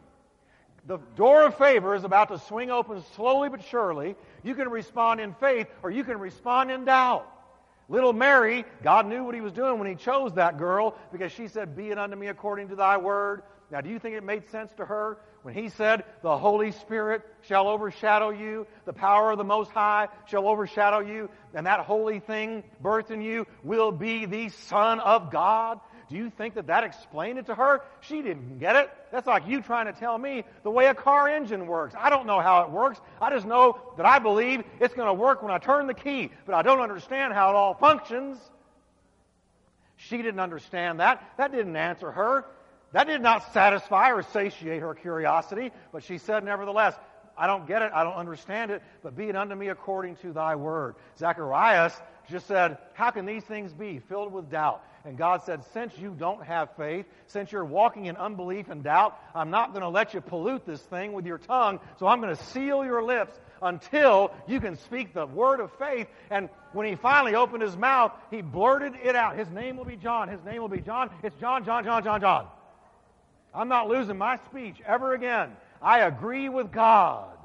The 0.86 1.00
door 1.16 1.44
of 1.44 1.58
favor 1.58 1.96
is 1.96 2.04
about 2.04 2.28
to 2.28 2.40
swing 2.40 2.72
open 2.72 3.02
slowly 3.16 3.48
but 3.48 3.64
surely. 3.64 4.18
You 4.44 4.54
can 4.54 4.68
respond 4.68 5.22
in 5.22 5.34
faith 5.34 5.68
or 5.84 5.90
you 5.90 6.04
can 6.04 6.20
respond 6.20 6.72
in 6.72 6.84
doubt. 6.84 7.26
Little 7.88 8.12
Mary, 8.12 8.66
God 8.84 9.08
knew 9.08 9.24
what 9.24 9.34
he 9.34 9.40
was 9.40 9.54
doing 9.54 9.80
when 9.80 9.88
he 9.88 9.96
chose 9.96 10.34
that 10.34 10.58
girl 10.58 10.94
because 11.14 11.32
she 11.32 11.48
said, 11.48 11.74
Be 11.74 11.90
it 11.90 11.98
unto 11.98 12.18
me 12.18 12.28
according 12.28 12.68
to 12.68 12.76
thy 12.76 12.98
word. 12.98 13.44
Now, 13.72 13.80
do 13.80 13.90
you 13.90 13.98
think 13.98 14.16
it 14.16 14.24
made 14.24 14.50
sense 14.50 14.74
to 14.74 14.86
her 14.86 15.18
when 15.48 15.56
he 15.56 15.70
said, 15.70 16.04
The 16.24 16.38
Holy 16.38 16.74
Spirit 16.74 17.22
shall 17.44 17.70
overshadow 17.70 18.32
you, 18.32 18.68
the 18.84 18.92
power 18.92 19.32
of 19.32 19.38
the 19.38 19.46
Most 19.46 19.72
High 19.72 20.10
shall 20.25 20.46
overshadow 20.46 21.00
you, 21.00 21.30
and 21.54 21.66
that 21.66 21.80
holy 21.80 22.20
thing 22.20 22.66
birthed 22.84 23.12
in 23.12 23.22
you 23.22 23.48
will 23.63 23.94
be 23.94 24.25
the 24.25 24.50
Son 24.50 25.00
of 25.00 25.32
God? 25.32 25.80
Do 26.10 26.18
you 26.18 26.30
think 26.30 26.56
that 26.56 26.68
that 26.68 26.84
explained 26.84 27.39
it 27.39 27.46
to 27.46 27.56
her? 27.56 27.82
She 28.01 28.22
didn't 28.22 28.60
get 28.60 28.75
it. 28.75 28.92
That's 29.10 29.25
like 29.25 29.48
you 29.48 29.62
trying 29.62 29.86
to 29.86 29.94
tell 29.94 30.18
me 30.18 30.44
the 30.63 30.70
way 30.70 30.88
a 30.88 30.94
car 30.94 31.30
engine 31.30 31.66
works. 31.66 31.96
I 31.98 32.10
don't 32.10 32.27
know 32.27 32.42
how 32.42 32.63
it 32.63 32.70
works. 32.70 33.00
I 33.22 33.30
just 33.30 33.46
know 33.46 33.80
that 33.96 34.06
I 34.06 34.20
believe 34.20 34.66
it's 34.82 34.96
going 34.96 35.08
to 35.08 35.13
work 35.13 35.42
when 35.44 35.54
I 35.54 35.60
turn 35.60 35.88
the 35.88 35.94
key, 35.94 36.30
but 36.46 36.56
I 36.56 36.62
don't 36.62 36.82
understand 36.82 37.32
how 37.32 37.51
it 37.51 37.56
all 37.56 37.74
functions. 37.74 38.38
She 39.96 40.18
didn't 40.18 40.42
understand 40.42 41.00
that. 41.00 41.24
That 41.38 41.54
didn't 41.54 41.77
answer 41.77 42.12
her. 42.12 42.46
That 42.98 43.06
did 43.06 43.22
not 43.22 43.54
satisfy 43.54 44.10
or 44.10 44.24
satiate 44.24 44.82
her 44.82 44.96
curiosity, 44.96 45.72
but 45.92 46.04
she 46.04 46.18
said, 46.18 46.44
nevertheless, 46.44 46.96
I 47.38 47.46
don't 47.46 47.68
get 47.68 47.84
it, 47.84 47.92
I 47.94 48.04
don't 48.04 48.16
understand 48.16 48.72
it, 48.72 48.82
but 49.04 49.16
be 49.16 49.30
it 49.30 49.36
unto 49.36 49.54
me 49.54 49.68
according 49.68 50.16
to 50.24 50.34
thy 50.34 50.56
word. 50.56 50.96
Zacharias 51.20 51.94
just 52.27 52.48
said, 52.48 52.80
How 52.96 53.12
can 53.12 53.27
these 53.27 53.44
things 53.44 53.72
be? 53.72 54.00
Filled 54.00 54.34
with 54.34 54.50
doubt. 54.50 54.82
And 55.06 55.16
God 55.16 55.44
said, 55.44 55.63
Since 55.74 55.96
you 56.00 56.16
don't 56.18 56.44
have 56.44 56.75
faith, 56.75 57.06
since 57.27 57.51
you're 57.51 57.66
walking 57.66 58.08
in 58.08 58.18
unbelief 58.18 58.68
and 58.68 58.84
doubt, 58.84 59.16
I'm 59.36 59.51
not 59.51 59.74
going 59.74 59.84
to 59.84 59.89
let 59.89 60.16
you 60.16 60.22
pollute 60.22 60.66
this 60.66 60.82
thing 60.82 61.13
with 61.13 61.27
your 61.27 61.38
tongue, 61.38 61.80
so 62.00 62.08
I'm 62.08 62.20
going 62.20 62.36
to 62.36 62.44
seal 62.46 62.84
your 62.84 63.04
lips 63.04 63.39
until 63.62 64.32
you 64.48 64.60
can 64.60 64.75
speak 64.75 65.13
the 65.13 65.27
word 65.27 65.60
of 65.60 65.72
faith. 65.77 66.08
And 66.32 66.50
when 66.74 66.88
he 66.88 66.96
finally 66.96 67.36
opened 67.36 67.62
his 67.62 67.77
mouth, 67.77 68.12
he 68.32 68.42
blurted 68.42 68.94
it 69.04 69.16
out. 69.16 69.38
His 69.38 69.51
name 69.51 69.77
will 69.77 69.86
be 69.86 69.98
John. 69.98 70.30
His 70.30 70.44
name 70.44 70.62
will 70.62 70.68
be 70.68 70.82
John. 70.82 71.12
It's 71.22 71.36
John, 71.39 71.63
John, 71.63 71.84
John, 71.84 72.04
John, 72.04 72.22
John. 72.22 72.48
I'm 73.54 73.70
not 73.70 73.88
losing 73.88 74.18
my 74.18 74.38
speech 74.50 74.77
ever 74.86 75.13
again. 75.13 75.56
I 75.82 76.00
agree 76.00 76.50
with 76.50 76.72
God. 76.72 77.38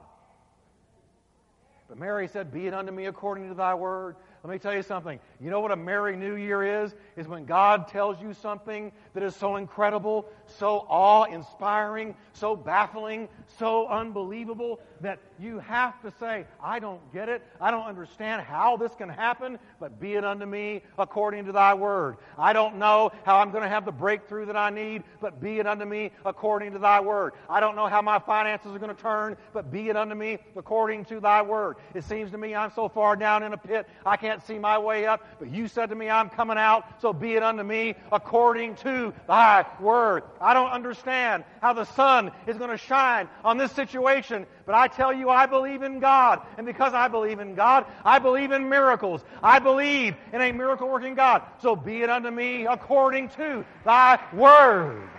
But 1.89 1.99
Mary 1.99 2.29
said, 2.29 2.53
Be 2.53 2.67
it 2.67 2.75
unto 2.75 2.93
me 2.93 3.07
according 3.07 3.49
to 3.49 3.55
thy 3.55 3.75
word. 3.75 4.17
Let 4.45 4.51
me 4.51 4.59
tell 4.59 4.75
you 4.75 4.83
something. 4.83 5.21
You 5.41 5.51
know 5.51 5.61
what 5.61 5.71
a 5.71 5.77
Merry 5.77 6.17
New 6.17 6.35
Year 6.35 6.83
is? 6.83 6.97
Is 7.17 7.29
when 7.29 7.45
God 7.45 7.87
tells 7.87 8.21
you 8.21 8.35
something 8.35 8.91
that 9.15 9.23
is 9.23 9.37
so 9.37 9.55
incredible, 9.55 10.27
so 10.47 10.85
awe 10.89 11.25
inspiring, 11.25 12.17
so 12.33 12.57
baffling, 12.57 13.29
so 13.47 13.87
unbelievable 13.87 14.81
that 15.01 15.21
you 15.39 15.61
have 15.61 16.01
to 16.03 16.13
say, 16.19 16.45
I 16.61 16.81
don't 16.81 17.01
get 17.13 17.29
it. 17.29 17.43
I 17.61 17.71
don't 17.71 17.87
understand 17.87 18.43
how 18.43 18.77
this 18.77 18.93
can 18.97 19.09
happen, 19.09 19.61
but 19.79 20.01
be 20.01 20.15
it 20.15 20.25
unto 20.25 20.47
me 20.47 20.83
according 20.99 21.45
to 21.45 21.53
thy 21.53 21.75
word. 21.75 22.17
I 22.37 22.53
don't 22.53 22.77
know 22.77 23.13
how 23.25 23.39
I'm 23.39 23.53
going 23.53 23.63
to 23.63 23.69
have 23.69 23.85
the 23.85 23.93
breakthrough 23.93 24.47
that 24.47 24.57
I 24.57 24.71
need, 24.71 25.05
but 25.21 25.41
be 25.41 25.61
it 25.61 25.69
unto 25.69 25.85
me 25.85 26.11
according 26.25 26.73
to 26.73 26.81
thy 26.81 27.01
word. 27.01 27.35
I 27.49 27.61
don't 27.61 27.77
know 27.77 27.87
how 27.87 28.03
my 28.03 28.19
finances 28.19 28.75
are 28.75 28.79
going 28.81 28.95
to 28.95 29.01
turn, 29.01 29.37
but 29.53 29.71
be 29.71 29.89
it 29.89 29.97
unto 29.97 30.17
me 30.17 30.39
according 30.57 31.05
to 31.07 31.21
thy 31.21 31.43
word. 31.43 31.77
It 31.95 32.03
seems 32.05 32.33
to 32.33 32.39
me 32.39 32.57
I'm 32.57 32.73
so 32.73 32.89
far 32.89 33.15
down 33.15 33.45
in 33.45 33.53
a 33.53 33.59
pit, 33.59 33.87
I 34.05 34.17
can't 34.33 34.47
see 34.47 34.59
my 34.59 34.79
way 34.79 35.05
up, 35.05 35.21
but 35.39 35.51
you 35.51 35.69
said 35.69 35.91
to 35.91 35.95
me, 35.95 36.09
I'm 36.09 36.31
coming 36.31 36.57
out, 36.57 36.87
so 37.03 37.13
be 37.13 37.35
it 37.35 37.43
unto 37.43 37.63
me 37.63 37.95
according 38.11 38.77
to 38.77 39.13
thy 39.29 39.67
word. 39.79 40.23
I 40.41 40.55
don't 40.55 40.71
understand 40.71 41.45
how 41.61 41.75
the 41.75 41.85
sun 41.85 42.31
is 42.47 42.57
going 42.57 42.71
to 42.71 42.79
shine 42.79 43.29
on 43.45 43.59
this 43.59 43.73
situation, 43.73 44.47
but 44.65 44.75
I 44.75 44.89
tell 44.89 45.13
you, 45.13 45.29
I 45.29 45.45
believe 45.45 45.83
in 45.83 46.01
God. 46.01 46.41
And 46.57 46.65
because 46.65 46.95
I 46.95 47.09
believe 47.09 47.41
in 47.41 47.55
God, 47.55 47.85
I 48.07 48.19
believe 48.21 48.53
in 48.53 48.71
miracles. 48.71 49.23
I 49.43 49.59
believe 49.59 50.17
in 50.33 50.41
a 50.41 50.51
miracle 50.51 50.89
working 50.89 51.15
God. 51.15 51.43
So 51.61 51.77
be 51.77 52.01
it 52.01 52.09
unto 52.09 52.31
me 52.31 52.65
according 52.65 53.29
to 53.31 53.67
thy 53.85 54.19
word. 54.33 55.11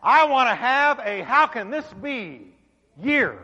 I 0.00 0.24
want 0.26 0.48
to 0.50 0.54
have 0.54 1.00
a 1.00 1.22
how 1.22 1.48
can 1.48 1.70
this 1.70 1.84
be 2.00 2.54
year. 3.02 3.40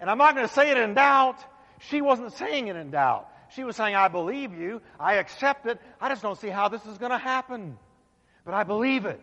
And 0.00 0.10
I'm 0.10 0.18
not 0.18 0.34
going 0.34 0.46
to 0.46 0.52
say 0.52 0.70
it 0.70 0.76
in 0.76 0.94
doubt. 0.94 1.38
She 1.78 2.00
wasn't 2.00 2.32
saying 2.32 2.68
it 2.68 2.76
in 2.76 2.90
doubt. 2.90 3.28
She 3.50 3.64
was 3.64 3.76
saying, 3.76 3.94
I 3.94 4.08
believe 4.08 4.54
you. 4.54 4.80
I 4.98 5.14
accept 5.14 5.66
it. 5.66 5.80
I 6.00 6.08
just 6.08 6.22
don't 6.22 6.38
see 6.38 6.48
how 6.48 6.68
this 6.68 6.84
is 6.86 6.98
going 6.98 7.10
to 7.10 7.18
happen. 7.18 7.78
But 8.44 8.54
I 8.54 8.62
believe 8.64 9.04
it. 9.04 9.20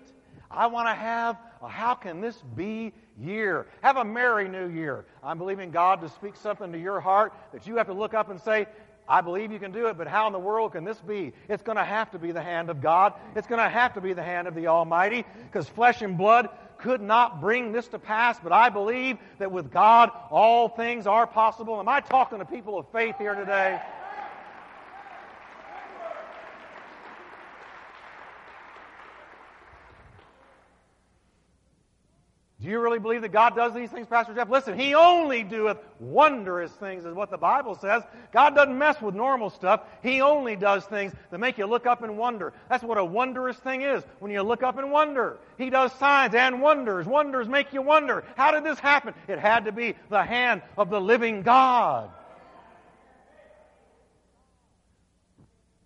I 0.49 0.67
want 0.67 0.87
to 0.87 0.93
have 0.93 1.37
a 1.61 1.67
how 1.67 1.95
can 1.95 2.21
this 2.21 2.37
be 2.55 2.93
year. 3.19 3.67
Have 3.81 3.97
a 3.97 4.05
merry 4.05 4.47
new 4.47 4.69
year. 4.69 5.05
I'm 5.23 5.37
believing 5.37 5.71
God 5.71 6.01
to 6.01 6.09
speak 6.09 6.35
something 6.35 6.71
to 6.71 6.79
your 6.79 6.99
heart 6.99 7.33
that 7.53 7.67
you 7.67 7.77
have 7.77 7.87
to 7.87 7.93
look 7.93 8.13
up 8.13 8.29
and 8.29 8.39
say, 8.41 8.67
I 9.09 9.21
believe 9.21 9.51
you 9.53 9.59
can 9.59 9.71
do 9.71 9.87
it, 9.87 9.97
but 9.97 10.07
how 10.07 10.27
in 10.27 10.33
the 10.33 10.39
world 10.39 10.73
can 10.73 10.83
this 10.83 10.99
be? 10.99 11.31
It's 11.47 11.63
going 11.63 11.77
to 11.77 11.83
have 11.83 12.11
to 12.11 12.19
be 12.19 12.33
the 12.33 12.41
hand 12.41 12.69
of 12.69 12.81
God. 12.81 13.13
It's 13.35 13.47
going 13.47 13.61
to 13.61 13.69
have 13.69 13.93
to 13.93 14.01
be 14.01 14.13
the 14.13 14.23
hand 14.23 14.47
of 14.47 14.55
the 14.55 14.67
Almighty 14.67 15.25
because 15.45 15.67
flesh 15.69 16.01
and 16.01 16.17
blood 16.17 16.49
could 16.77 17.01
not 17.01 17.41
bring 17.41 17.71
this 17.71 17.87
to 17.89 17.99
pass, 17.99 18.39
but 18.41 18.51
I 18.51 18.69
believe 18.69 19.17
that 19.39 19.51
with 19.51 19.71
God 19.71 20.11
all 20.29 20.69
things 20.69 21.07
are 21.07 21.27
possible. 21.27 21.79
Am 21.79 21.87
I 21.87 21.99
talking 22.01 22.39
to 22.39 22.45
people 22.45 22.77
of 22.77 22.87
faith 22.91 23.15
here 23.17 23.35
today? 23.35 23.79
Do 32.67 32.71
you 32.71 32.81
really 32.81 32.99
believe 32.99 33.21
that 33.21 33.31
God 33.31 33.55
does 33.55 33.73
these 33.73 33.89
things, 33.89 34.07
Pastor 34.07 34.33
Jeff? 34.33 34.49
Listen, 34.49 34.77
He 34.77 34.93
only 34.93 35.41
doeth 35.41 35.77
wondrous 36.01 36.69
things, 36.73 37.05
is 37.05 37.13
what 37.13 37.31
the 37.31 37.37
Bible 37.37 37.75
says. 37.75 38.03
God 38.33 38.55
doesn't 38.55 38.77
mess 38.77 39.01
with 39.01 39.15
normal 39.15 39.49
stuff. 39.49 39.83
He 40.03 40.19
only 40.19 40.57
does 40.57 40.83
things 40.83 41.13
that 41.31 41.37
make 41.37 41.57
you 41.57 41.65
look 41.65 41.85
up 41.85 42.03
and 42.03 42.17
wonder. 42.17 42.51
That's 42.67 42.83
what 42.83 42.97
a 42.97 43.05
wondrous 43.05 43.55
thing 43.55 43.83
is, 43.83 44.03
when 44.19 44.33
you 44.33 44.41
look 44.41 44.63
up 44.63 44.77
and 44.77 44.91
wonder. 44.91 45.37
He 45.57 45.69
does 45.69 45.93
signs 45.93 46.35
and 46.35 46.61
wonders. 46.61 47.05
Wonders 47.05 47.47
make 47.47 47.71
you 47.71 47.81
wonder. 47.81 48.25
How 48.35 48.51
did 48.51 48.65
this 48.65 48.79
happen? 48.79 49.13
It 49.29 49.39
had 49.39 49.63
to 49.63 49.71
be 49.71 49.95
the 50.09 50.25
hand 50.25 50.61
of 50.77 50.89
the 50.89 50.99
living 50.99 51.43
God. 51.43 52.09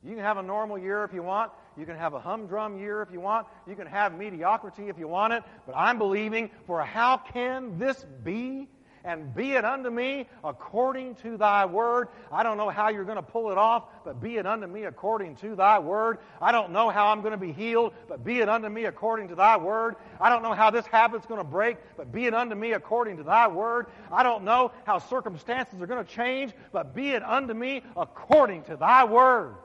You 0.03 0.15
can 0.15 0.23
have 0.23 0.37
a 0.37 0.41
normal 0.41 0.79
year 0.79 1.03
if 1.03 1.13
you 1.13 1.21
want. 1.21 1.51
You 1.77 1.85
can 1.85 1.95
have 1.95 2.13
a 2.13 2.19
humdrum 2.19 2.77
year 2.77 3.01
if 3.01 3.11
you 3.11 3.21
want. 3.21 3.47
You 3.67 3.75
can 3.75 3.87
have 3.87 4.17
mediocrity 4.17 4.89
if 4.89 4.97
you 4.99 5.07
want 5.07 5.33
it. 5.33 5.43
But 5.65 5.75
I'm 5.75 5.97
believing 5.97 6.49
for 6.67 6.81
how 6.83 7.17
can 7.17 7.79
this 7.79 8.05
be? 8.23 8.67
And 9.03 9.33
be 9.33 9.53
it 9.53 9.65
unto 9.65 9.89
me 9.89 10.27
according 10.43 11.15
to 11.15 11.35
thy 11.35 11.65
word. 11.65 12.09
I 12.31 12.43
don't 12.43 12.57
know 12.57 12.69
how 12.69 12.89
you're 12.89 13.03
going 13.03 13.15
to 13.15 13.23
pull 13.23 13.51
it 13.51 13.57
off, 13.57 13.85
but 14.05 14.21
be 14.21 14.37
it 14.37 14.45
unto 14.45 14.67
me 14.67 14.83
according 14.83 15.37
to 15.37 15.55
thy 15.55 15.79
word. 15.79 16.19
I 16.39 16.51
don't 16.51 16.71
know 16.71 16.89
how 16.91 17.07
I'm 17.07 17.21
going 17.21 17.31
to 17.31 17.37
be 17.37 17.51
healed, 17.51 17.93
but 18.07 18.23
be 18.23 18.41
it 18.41 18.49
unto 18.49 18.69
me 18.69 18.85
according 18.85 19.29
to 19.29 19.35
thy 19.35 19.57
word. 19.57 19.95
I 20.19 20.29
don't 20.29 20.43
know 20.43 20.53
how 20.53 20.69
this 20.69 20.85
habit's 20.85 21.25
going 21.25 21.39
to 21.39 21.43
break, 21.43 21.77
but 21.97 22.11
be 22.11 22.25
it 22.25 22.35
unto 22.35 22.53
me 22.53 22.73
according 22.73 23.17
to 23.17 23.23
thy 23.23 23.47
word. 23.47 23.87
I 24.11 24.21
don't 24.21 24.43
know 24.43 24.71
how 24.85 24.99
circumstances 24.99 25.81
are 25.81 25.87
going 25.87 26.05
to 26.05 26.11
change, 26.11 26.53
but 26.71 26.93
be 26.93 27.09
it 27.09 27.23
unto 27.23 27.55
me 27.55 27.81
according 27.97 28.65
to 28.65 28.77
thy 28.77 29.03
word. 29.05 29.55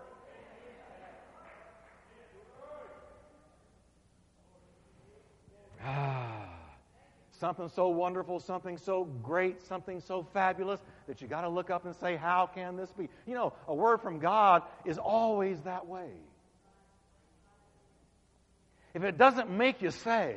Ah, 5.87 6.49
something 7.39 7.69
so 7.69 7.89
wonderful, 7.89 8.41
something 8.41 8.77
so 8.79 9.05
great, 9.05 9.63
something 9.63 10.01
so 10.01 10.27
fabulous 10.33 10.81
that 11.07 11.23
you 11.23 11.29
got 11.29 11.43
to 11.43 11.49
look 11.49 11.71
up 11.71 11.85
and 11.85 11.95
say, 11.97 12.17
How 12.17 12.51
can 12.53 12.77
this 12.77 12.91
be? 12.93 13.09
You 13.27 13.35
know, 13.35 13.53
a 13.69 13.75
word 13.75 14.01
from 14.01 14.19
God 14.19 14.63
is 14.85 14.99
always 14.99 15.61
that 15.63 15.87
way. 15.87 16.11
If 18.95 19.05
it 19.05 19.19
doesn't 19.19 19.51
make 19.51 19.83
you 19.83 19.91
say, 19.91 20.37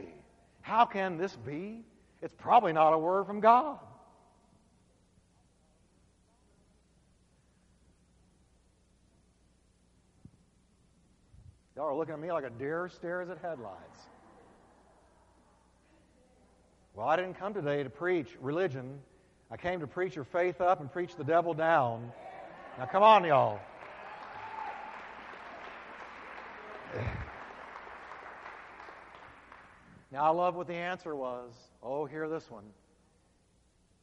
How 0.62 0.86
can 0.86 1.18
this 1.18 1.36
be? 1.36 1.84
It's 2.22 2.34
probably 2.38 2.74
not 2.74 2.94
a 2.94 2.98
word 2.98 3.26
from 3.26 3.40
God. 3.40 3.80
Y'all 11.76 11.88
are 11.88 11.96
looking 11.96 12.14
at 12.14 12.20
me 12.20 12.30
like 12.30 12.44
a 12.44 12.50
deer 12.50 12.90
stares 12.94 13.30
at 13.30 13.38
headlights. 13.38 14.09
Well, 17.00 17.08
I 17.08 17.16
didn't 17.16 17.36
come 17.36 17.54
today 17.54 17.82
to 17.82 17.90
preach 17.90 18.28
religion. 18.42 19.00
I 19.50 19.56
came 19.56 19.80
to 19.80 19.88
preach 19.88 20.18
your 20.18 20.26
faith 20.26 20.60
up 20.60 20.82
and 20.82 20.92
preach 20.92 21.16
the 21.16 21.24
devil 21.24 21.54
down. 21.54 22.12
Now, 22.78 22.88
come 22.88 23.04
on, 23.04 23.24
y'all. 23.24 23.58
Now, 30.12 30.26
I 30.26 30.30
love 30.32 30.56
what 30.56 30.68
the 30.68 30.74
answer 30.74 31.16
was. 31.16 31.54
Oh, 31.82 32.06
hear 32.06 32.28
this 32.28 32.52
one. 32.52 32.66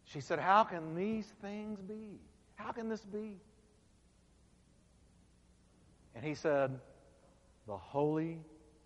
She 0.05 0.21
said, 0.21 0.39
How 0.39 0.65
can 0.65 0.95
these 0.95 1.27
things 1.43 1.79
be? 1.81 2.21
How 2.55 2.73
can 2.73 2.89
this 2.89 3.05
be? 3.05 3.37
And 6.15 6.25
he 6.25 6.35
said, 6.35 6.79
The 7.67 7.77
Holy 7.77 8.39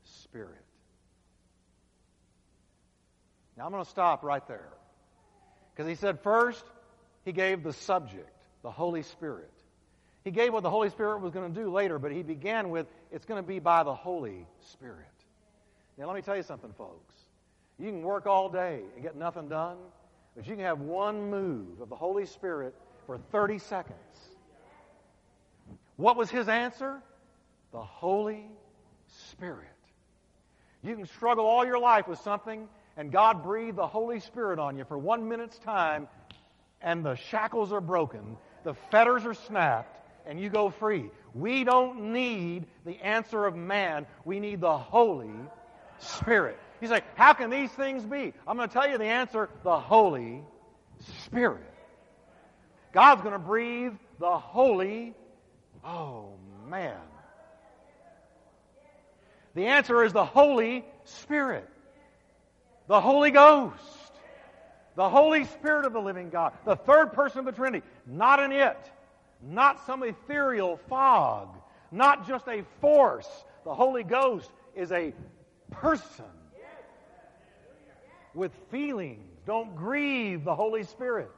Spirit. 0.03 0.65
Now, 3.61 3.67
I'm 3.67 3.73
going 3.73 3.85
to 3.85 3.91
stop 3.91 4.25
right 4.25 4.47
there. 4.49 4.71
Because 5.75 5.87
he 5.87 5.95
said, 5.95 6.21
first, 6.21 6.65
he 7.27 7.33
gave 7.33 7.63
the 7.63 7.75
subject, 7.75 8.35
the 8.63 8.71
Holy 8.71 9.03
Spirit. 9.03 9.53
He 10.25 10.31
gave 10.31 10.55
what 10.55 10.63
the 10.63 10.71
Holy 10.71 10.89
Spirit 10.89 11.21
was 11.21 11.35
going 11.35 11.53
to 11.53 11.61
do 11.63 11.71
later, 11.71 11.99
but 11.99 12.11
he 12.11 12.23
began 12.23 12.71
with, 12.71 12.87
it's 13.13 13.27
going 13.27 13.43
to 13.43 13.47
be 13.47 13.59
by 13.59 13.83
the 13.83 13.93
Holy 13.93 14.47
Spirit. 14.73 14.97
Now, 15.99 16.07
let 16.07 16.17
me 16.17 16.23
tell 16.23 16.37
you 16.37 16.43
something, 16.43 16.73
folks. 16.79 17.15
You 17.79 17.91
can 17.91 18.03
work 18.03 18.27
all 18.27 18.49
day 18.49 18.81
and 18.95 19.03
get 19.03 19.15
nothing 19.15 19.51
done, 19.51 19.77
but 20.35 20.47
you 20.47 20.57
can 20.57 20.65
have 20.65 20.81
one 20.81 21.29
move 21.29 21.83
of 21.83 21.91
the 21.91 21.97
Holy 21.97 22.25
Spirit 22.25 22.75
for 23.05 23.19
30 23.31 23.59
seconds. 23.59 23.99
What 25.97 26.17
was 26.17 26.31
his 26.31 26.49
answer? 26.49 27.03
The 27.73 27.83
Holy 27.83 28.47
Spirit. 29.29 29.69
You 30.83 30.97
can 30.97 31.05
struggle 31.05 31.45
all 31.45 31.67
your 31.67 31.79
life 31.79 32.09
with 32.09 32.21
something, 32.21 32.67
and 33.01 33.11
God 33.11 33.43
breathed 33.43 33.79
the 33.79 33.87
Holy 33.87 34.21
Spirit 34.21 34.59
on 34.59 34.77
you 34.77 34.85
for 34.85 34.99
one 34.99 35.27
minute's 35.27 35.59
time, 35.61 36.07
and 36.83 37.03
the 37.03 37.15
shackles 37.15 37.73
are 37.73 37.81
broken, 37.81 38.37
the 38.63 38.75
fetters 38.91 39.25
are 39.25 39.33
snapped, 39.33 39.99
and 40.27 40.39
you 40.39 40.51
go 40.51 40.69
free. 40.69 41.11
We 41.35 41.65
don't 41.65 42.13
need 42.13 42.67
the 42.85 43.03
answer 43.03 43.47
of 43.47 43.57
man, 43.57 44.05
we 44.27 44.39
need 44.39 44.61
the 44.61 44.77
Holy 44.77 45.33
Spirit. 45.99 46.59
He's 46.79 46.91
like, 46.91 47.05
How 47.17 47.33
can 47.33 47.49
these 47.49 47.71
things 47.71 48.05
be? 48.05 48.35
I'm 48.47 48.59
going 48.59 48.69
to 48.69 48.73
tell 48.73 48.87
you 48.87 48.99
the 48.99 49.05
answer 49.05 49.49
the 49.65 49.81
Holy 49.81 50.43
Spirit. 51.25 51.65
God's 52.93 53.23
going 53.23 53.33
to 53.33 53.39
breathe 53.39 53.95
the 54.19 54.37
Holy. 54.37 55.15
Oh, 55.83 56.35
man. 56.69 57.01
The 59.55 59.69
answer 59.69 60.05
is 60.05 60.13
the 60.13 60.27
Holy 60.27 60.85
Spirit. 61.05 61.67
The 62.91 63.01
Holy 63.01 63.31
Ghost. 63.31 63.85
The 64.97 65.09
Holy 65.09 65.45
Spirit 65.45 65.85
of 65.85 65.93
the 65.93 66.01
living 66.01 66.29
God. 66.29 66.55
The 66.65 66.75
third 66.75 67.13
person 67.13 67.39
of 67.39 67.45
the 67.45 67.53
Trinity. 67.53 67.87
Not 68.05 68.41
an 68.41 68.51
it. 68.51 68.77
Not 69.41 69.87
some 69.87 70.03
ethereal 70.03 70.77
fog. 70.89 71.57
Not 71.93 72.27
just 72.27 72.49
a 72.49 72.65
force. 72.81 73.29
The 73.63 73.73
Holy 73.73 74.03
Ghost 74.03 74.51
is 74.75 74.91
a 74.91 75.15
person 75.71 76.25
with 78.35 78.51
feelings. 78.73 79.23
Don't 79.47 79.77
grieve 79.77 80.43
the 80.43 80.57
Holy 80.57 80.83
Spirit. 80.83 81.31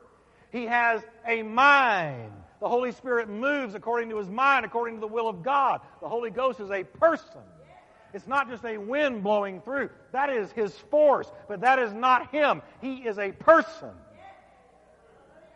He 0.52 0.64
has 0.64 1.02
a 1.28 1.42
mind. 1.42 2.32
The 2.60 2.68
Holy 2.68 2.92
Spirit 2.92 3.28
moves 3.28 3.74
according 3.74 4.08
to 4.08 4.16
his 4.16 4.30
mind, 4.30 4.64
according 4.64 4.94
to 4.94 5.00
the 5.02 5.06
will 5.06 5.28
of 5.28 5.42
God. 5.42 5.82
The 6.00 6.08
Holy 6.08 6.30
Ghost 6.30 6.60
is 6.60 6.70
a 6.70 6.84
person. 6.84 7.42
It's 8.14 8.26
not 8.26 8.48
just 8.48 8.64
a 8.64 8.78
wind 8.78 9.22
blowing 9.22 9.60
through. 9.60 9.90
That 10.12 10.30
is 10.30 10.52
his 10.52 10.76
force, 10.90 11.30
but 11.48 11.60
that 11.60 11.78
is 11.78 11.92
not 11.92 12.30
him. 12.30 12.62
He 12.80 12.96
is 12.96 13.18
a 13.18 13.32
person. 13.32 13.90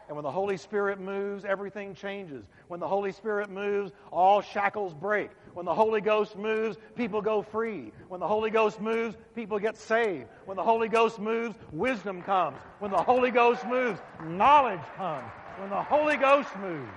And 0.08 0.16
when 0.16 0.22
the 0.22 0.30
Holy 0.30 0.56
Spirit 0.56 1.00
moves, 1.00 1.44
everything 1.44 1.94
changes. 1.94 2.44
When 2.68 2.78
the 2.78 2.86
Holy 2.86 3.10
Spirit 3.10 3.50
moves, 3.50 3.90
all 4.12 4.40
shackles 4.40 4.94
break. 4.94 5.30
When 5.54 5.66
the 5.66 5.74
Holy 5.74 6.00
Ghost 6.00 6.36
moves, 6.36 6.76
people 6.94 7.20
go 7.20 7.42
free. 7.42 7.92
When 8.08 8.20
the 8.20 8.28
Holy 8.28 8.50
Ghost 8.50 8.80
moves, 8.80 9.16
people 9.34 9.58
get 9.58 9.76
saved. 9.76 10.26
When 10.44 10.56
the 10.56 10.62
Holy 10.62 10.88
Ghost 10.88 11.18
moves, 11.18 11.56
wisdom 11.72 12.22
comes. 12.22 12.56
When 12.78 12.92
the 12.92 13.02
Holy 13.02 13.32
Ghost 13.32 13.66
moves, 13.66 13.98
knowledge 14.24 14.80
comes. 14.96 15.28
When 15.58 15.70
the 15.70 15.82
Holy 15.82 16.16
Ghost 16.16 16.50
moves, 16.58 16.92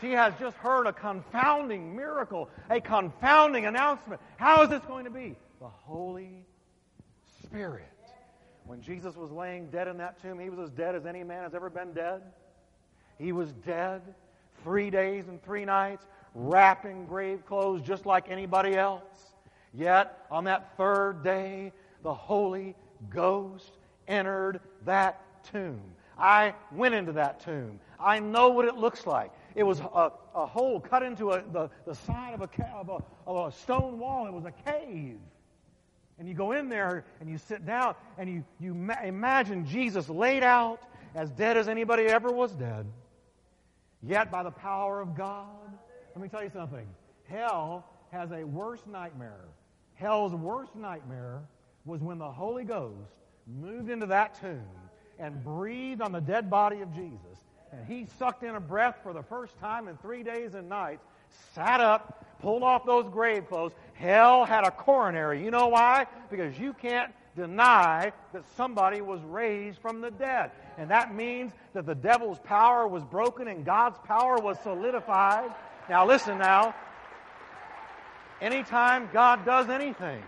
she 0.00 0.12
has 0.12 0.32
just 0.38 0.56
heard 0.56 0.86
a 0.86 0.92
confounding 0.92 1.94
miracle, 1.94 2.48
a 2.70 2.80
confounding 2.80 3.66
announcement. 3.66 4.20
How 4.36 4.62
is 4.62 4.68
this 4.68 4.82
going 4.84 5.04
to 5.04 5.10
be? 5.10 5.36
The 5.60 5.68
Holy 5.68 6.44
Spirit. 7.42 7.84
When 8.64 8.82
Jesus 8.82 9.16
was 9.16 9.30
laying 9.30 9.70
dead 9.70 9.88
in 9.88 9.96
that 9.98 10.20
tomb, 10.20 10.38
he 10.38 10.50
was 10.50 10.58
as 10.58 10.70
dead 10.70 10.94
as 10.94 11.06
any 11.06 11.24
man 11.24 11.42
has 11.42 11.54
ever 11.54 11.70
been 11.70 11.92
dead. 11.92 12.22
He 13.18 13.32
was 13.32 13.52
dead 13.66 14.02
three 14.62 14.90
days 14.90 15.28
and 15.28 15.42
three 15.42 15.64
nights, 15.64 16.06
wrapped 16.34 16.84
in 16.84 17.06
grave 17.06 17.44
clothes 17.46 17.82
just 17.82 18.06
like 18.06 18.30
anybody 18.30 18.76
else. 18.76 19.32
Yet, 19.72 20.26
on 20.30 20.44
that 20.44 20.76
third 20.76 21.24
day, 21.24 21.72
the 22.02 22.14
Holy 22.14 22.74
Ghost 23.10 23.72
entered 24.06 24.60
that 24.84 25.20
tomb. 25.44 25.80
I 26.18 26.54
went 26.72 26.94
into 26.94 27.12
that 27.12 27.40
tomb. 27.40 27.78
I 27.98 28.18
know 28.18 28.48
what 28.48 28.64
it 28.66 28.76
looks 28.76 29.06
like. 29.06 29.32
It 29.54 29.62
was 29.62 29.80
a, 29.80 30.12
a 30.34 30.46
hole 30.46 30.80
cut 30.80 31.02
into 31.02 31.32
a, 31.32 31.42
the, 31.42 31.70
the 31.86 31.94
side 31.94 32.34
of 32.34 32.42
a, 32.42 32.48
of, 32.74 32.88
a, 32.88 33.30
of 33.30 33.48
a 33.48 33.56
stone 33.56 33.98
wall. 33.98 34.26
It 34.26 34.32
was 34.32 34.44
a 34.44 34.52
cave. 34.52 35.18
And 36.18 36.28
you 36.28 36.34
go 36.34 36.52
in 36.52 36.68
there 36.68 37.04
and 37.20 37.28
you 37.28 37.38
sit 37.38 37.64
down 37.64 37.94
and 38.16 38.28
you, 38.28 38.44
you 38.60 38.74
ma- 38.74 39.00
imagine 39.04 39.66
Jesus 39.66 40.08
laid 40.08 40.42
out 40.42 40.80
as 41.14 41.30
dead 41.30 41.56
as 41.56 41.68
anybody 41.68 42.04
ever 42.04 42.30
was 42.30 42.52
dead. 42.52 42.86
Yet 44.02 44.30
by 44.30 44.42
the 44.42 44.50
power 44.50 45.00
of 45.00 45.16
God, 45.16 45.46
let 46.14 46.22
me 46.22 46.28
tell 46.28 46.42
you 46.42 46.50
something. 46.50 46.86
Hell 47.28 47.84
has 48.10 48.32
a 48.32 48.44
worse 48.44 48.82
nightmare. 48.86 49.44
Hell's 49.94 50.32
worst 50.32 50.74
nightmare 50.76 51.42
was 51.84 52.00
when 52.00 52.18
the 52.18 52.30
Holy 52.30 52.64
Ghost 52.64 52.94
moved 53.46 53.90
into 53.90 54.06
that 54.06 54.40
tomb 54.40 54.62
and 55.18 55.42
breathed 55.42 56.00
on 56.00 56.12
the 56.12 56.20
dead 56.20 56.48
body 56.48 56.80
of 56.80 56.92
Jesus. 56.94 57.38
And 57.72 57.86
he 57.86 58.06
sucked 58.18 58.42
in 58.42 58.54
a 58.54 58.60
breath 58.60 58.96
for 59.02 59.12
the 59.12 59.22
first 59.22 59.58
time 59.58 59.88
in 59.88 59.96
three 59.98 60.22
days 60.22 60.54
and 60.54 60.68
nights, 60.68 61.04
sat 61.54 61.80
up, 61.80 62.24
pulled 62.40 62.62
off 62.62 62.86
those 62.86 63.08
grave 63.08 63.48
clothes. 63.48 63.72
Hell 63.94 64.44
had 64.44 64.64
a 64.64 64.70
coronary. 64.70 65.44
You 65.44 65.50
know 65.50 65.68
why? 65.68 66.06
Because 66.30 66.58
you 66.58 66.72
can't 66.72 67.12
deny 67.36 68.12
that 68.32 68.42
somebody 68.56 69.00
was 69.00 69.20
raised 69.22 69.78
from 69.78 70.00
the 70.00 70.10
dead. 70.10 70.50
And 70.76 70.90
that 70.90 71.14
means 71.14 71.52
that 71.74 71.86
the 71.86 71.94
devil's 71.94 72.38
power 72.40 72.86
was 72.88 73.04
broken 73.04 73.48
and 73.48 73.64
God's 73.64 73.98
power 74.04 74.38
was 74.38 74.58
solidified. 74.60 75.50
Now, 75.88 76.06
listen 76.06 76.38
now. 76.38 76.74
Anytime 78.40 79.08
God 79.12 79.44
does 79.44 79.68
anything, 79.68 80.22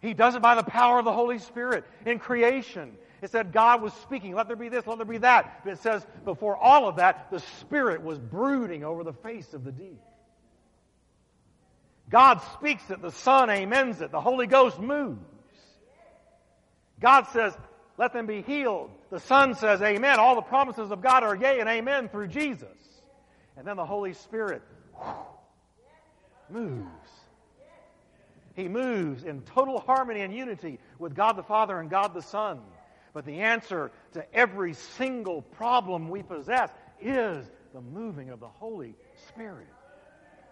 He 0.00 0.14
does 0.14 0.34
it 0.34 0.42
by 0.42 0.54
the 0.54 0.62
power 0.62 0.98
of 0.98 1.04
the 1.04 1.12
Holy 1.12 1.38
Spirit. 1.38 1.84
In 2.06 2.18
creation, 2.18 2.96
it 3.22 3.30
said 3.30 3.52
God 3.52 3.82
was 3.82 3.92
speaking, 3.94 4.34
let 4.34 4.46
there 4.46 4.56
be 4.56 4.68
this, 4.68 4.86
let 4.86 4.98
there 4.98 5.06
be 5.06 5.18
that. 5.18 5.62
But 5.64 5.74
it 5.74 5.78
says 5.80 6.06
before 6.24 6.56
all 6.56 6.88
of 6.88 6.96
that, 6.96 7.30
the 7.30 7.40
Spirit 7.60 8.02
was 8.02 8.18
brooding 8.18 8.84
over 8.84 9.04
the 9.04 9.12
face 9.12 9.52
of 9.54 9.64
the 9.64 9.72
deep. 9.72 10.00
God 12.08 12.40
speaks 12.54 12.90
it, 12.90 13.00
the 13.02 13.12
Son 13.12 13.50
amens 13.50 14.00
it, 14.00 14.10
the 14.10 14.20
Holy 14.20 14.46
Ghost 14.46 14.80
moves. 14.80 15.20
God 17.00 17.26
says, 17.32 17.54
let 18.00 18.14
them 18.14 18.24
be 18.24 18.40
healed. 18.40 18.90
The 19.10 19.20
Son 19.20 19.54
says, 19.54 19.82
Amen. 19.82 20.18
All 20.18 20.34
the 20.34 20.40
promises 20.40 20.90
of 20.90 21.02
God 21.02 21.22
are 21.22 21.36
yea 21.36 21.60
and 21.60 21.68
amen 21.68 22.08
through 22.08 22.28
Jesus. 22.28 22.78
And 23.58 23.66
then 23.66 23.76
the 23.76 23.84
Holy 23.84 24.14
Spirit 24.14 24.62
moves. 26.48 26.86
He 28.54 28.68
moves 28.68 29.24
in 29.24 29.42
total 29.42 29.80
harmony 29.80 30.22
and 30.22 30.34
unity 30.34 30.78
with 30.98 31.14
God 31.14 31.34
the 31.36 31.42
Father 31.42 31.78
and 31.78 31.90
God 31.90 32.14
the 32.14 32.22
Son. 32.22 32.60
But 33.12 33.24
the 33.24 33.40
answer 33.40 33.90
to 34.12 34.34
every 34.34 34.74
single 34.74 35.42
problem 35.42 36.08
we 36.08 36.22
possess 36.22 36.70
is 37.00 37.50
the 37.74 37.80
moving 37.80 38.30
of 38.30 38.40
the 38.40 38.48
Holy 38.48 38.94
Spirit. 39.28 39.66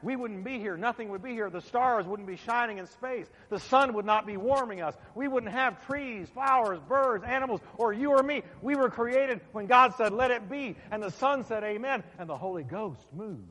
We 0.02 0.14
wouldn't 0.14 0.44
be 0.44 0.60
here. 0.60 0.76
Nothing 0.76 1.08
would 1.08 1.22
be 1.22 1.32
here. 1.32 1.50
The 1.50 1.60
stars 1.60 2.06
wouldn't 2.06 2.28
be 2.28 2.36
shining 2.36 2.78
in 2.78 2.86
space. 2.86 3.26
The 3.50 3.58
sun 3.58 3.94
would 3.94 4.04
not 4.04 4.26
be 4.26 4.36
warming 4.36 4.80
us. 4.80 4.94
We 5.16 5.26
wouldn't 5.26 5.52
have 5.52 5.84
trees, 5.86 6.28
flowers, 6.28 6.78
birds, 6.88 7.24
animals, 7.24 7.60
or 7.76 7.92
you 7.92 8.10
or 8.10 8.22
me. 8.22 8.42
We 8.62 8.76
were 8.76 8.90
created 8.90 9.40
when 9.50 9.66
God 9.66 9.94
said, 9.96 10.12
let 10.12 10.30
it 10.30 10.48
be. 10.48 10.76
And 10.92 11.02
the 11.02 11.10
Son 11.10 11.44
said, 11.44 11.64
amen. 11.64 12.04
And 12.18 12.28
the 12.28 12.36
Holy 12.36 12.62
Ghost 12.62 13.04
moved. 13.12 13.42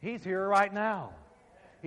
He's 0.00 0.22
here 0.22 0.46
right 0.46 0.72
now. 0.72 1.10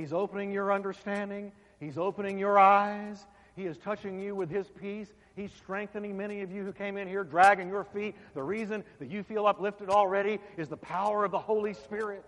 He's 0.02 0.14
opening 0.14 0.52
your 0.52 0.74
understanding. 0.74 1.52
He's 1.80 1.96
opening 1.96 2.40
your 2.40 2.58
eyes. 2.58 3.28
He 3.56 3.68
is 3.68 3.78
touching 3.78 4.20
you 4.20 4.34
with 4.34 4.50
His 4.50 4.66
peace. 4.68 5.14
He's 5.36 5.52
strengthening 5.54 6.18
many 6.18 6.42
of 6.42 6.52
you 6.52 6.64
who 6.64 6.74
came 6.74 6.98
in 6.98 7.08
here 7.08 7.24
dragging 7.24 7.70
your 7.70 7.84
feet. 7.84 8.16
The 8.34 8.42
reason 8.42 8.84
that 8.98 9.12
you 9.12 9.22
feel 9.22 9.46
uplifted 9.46 9.90
already 9.90 10.40
is 10.58 10.70
the 10.70 10.78
power 10.78 11.24
of 11.24 11.30
the 11.30 11.38
Holy 11.38 11.76
Spirit. 11.76 12.26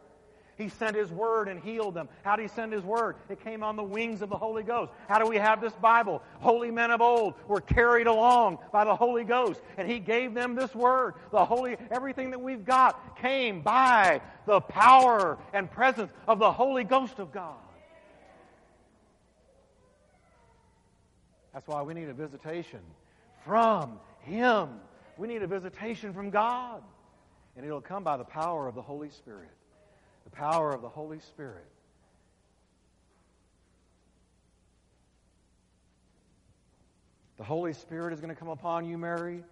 He 0.58 0.70
sent 0.70 0.96
His 0.96 1.10
Word 1.10 1.48
and 1.48 1.60
healed 1.60 1.96
them. 1.96 2.08
How 2.24 2.36
did 2.36 2.44
He 2.44 2.48
send 2.48 2.74
His 2.74 2.84
Word? 2.84 3.16
It 3.30 3.44
came 3.44 3.64
on 3.64 3.76
the 3.76 3.84
wings 3.84 4.22
of 4.22 4.30
the 4.30 4.38
Holy 4.38 4.64
Ghost. 4.64 4.92
How 5.08 5.20
do 5.20 5.28
we 5.28 5.38
have 5.38 5.62
this 5.62 5.74
Bible? 5.74 6.22
Holy 6.40 6.72
men 6.72 6.92
of 6.92 7.02
old 7.02 7.34
were 7.48 7.62
carried 7.62 8.08
along 8.08 8.60
by 8.72 8.86
the 8.86 8.96
Holy 8.96 9.24
Ghost, 9.24 9.62
and 9.78 9.90
He 9.90 10.00
gave 10.00 10.34
them 10.34 10.56
this 10.56 10.74
Word. 10.76 11.16
The 11.32 11.44
Holy, 11.44 11.78
everything 11.90 12.32
that 12.32 12.42
we've 12.42 12.66
got 12.66 13.18
came 13.18 13.62
by 13.62 14.22
the 14.46 14.62
power 14.62 15.38
and 15.54 15.70
presence 15.70 16.12
of 16.28 16.40
the 16.40 16.52
Holy 16.52 16.84
Ghost 16.84 17.20
of 17.20 17.32
God. 17.32 17.56
That's 21.54 21.68
why 21.68 21.82
we 21.84 21.94
need 21.94 22.10
a 22.10 22.14
visitation 22.14 22.80
from 23.46 24.00
Him. 24.22 24.70
We 25.18 25.28
need 25.28 25.44
a 25.44 25.48
visitation 25.48 26.14
from 26.14 26.30
God. 26.32 26.82
And 27.56 27.66
it'll 27.66 27.82
come 27.82 28.04
by 28.04 28.18
the 28.18 28.24
power 28.24 28.68
of 28.68 28.74
the 28.74 28.82
Holy 28.82 29.10
Spirit. 29.10 29.50
The 30.24 30.32
power 30.32 30.72
of 30.72 30.82
the 30.82 30.90
Holy 30.90 31.20
Spirit. 31.20 31.66
The 37.38 37.44
Holy 37.44 37.74
Spirit 37.74 38.14
is 38.14 38.20
going 38.22 38.34
to 38.34 38.40
come 38.40 38.50
upon 38.50 38.86
you, 38.86 38.98
Mary. 38.98 39.44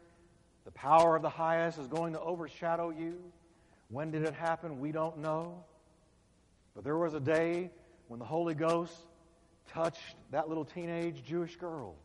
The 0.66 0.72
power 0.72 1.16
of 1.16 1.22
the 1.22 1.30
highest 1.30 1.80
is 1.80 1.88
going 1.88 2.14
to 2.14 2.20
overshadow 2.20 2.92
you. 2.92 3.18
When 3.90 4.12
did 4.12 4.24
it 4.24 4.34
happen? 4.34 4.80
We 4.80 4.92
don't 4.92 5.18
know. 5.18 5.64
But 6.76 6.84
there 6.84 6.98
was 6.98 7.14
a 7.14 7.20
day 7.20 7.72
when 8.08 8.20
the 8.20 8.26
Holy 8.26 8.54
Ghost 8.54 8.94
touched 9.74 10.16
that 10.32 10.48
little 10.48 10.66
teenage 10.66 11.24
Jewish 11.24 11.56
girl. 11.56 11.96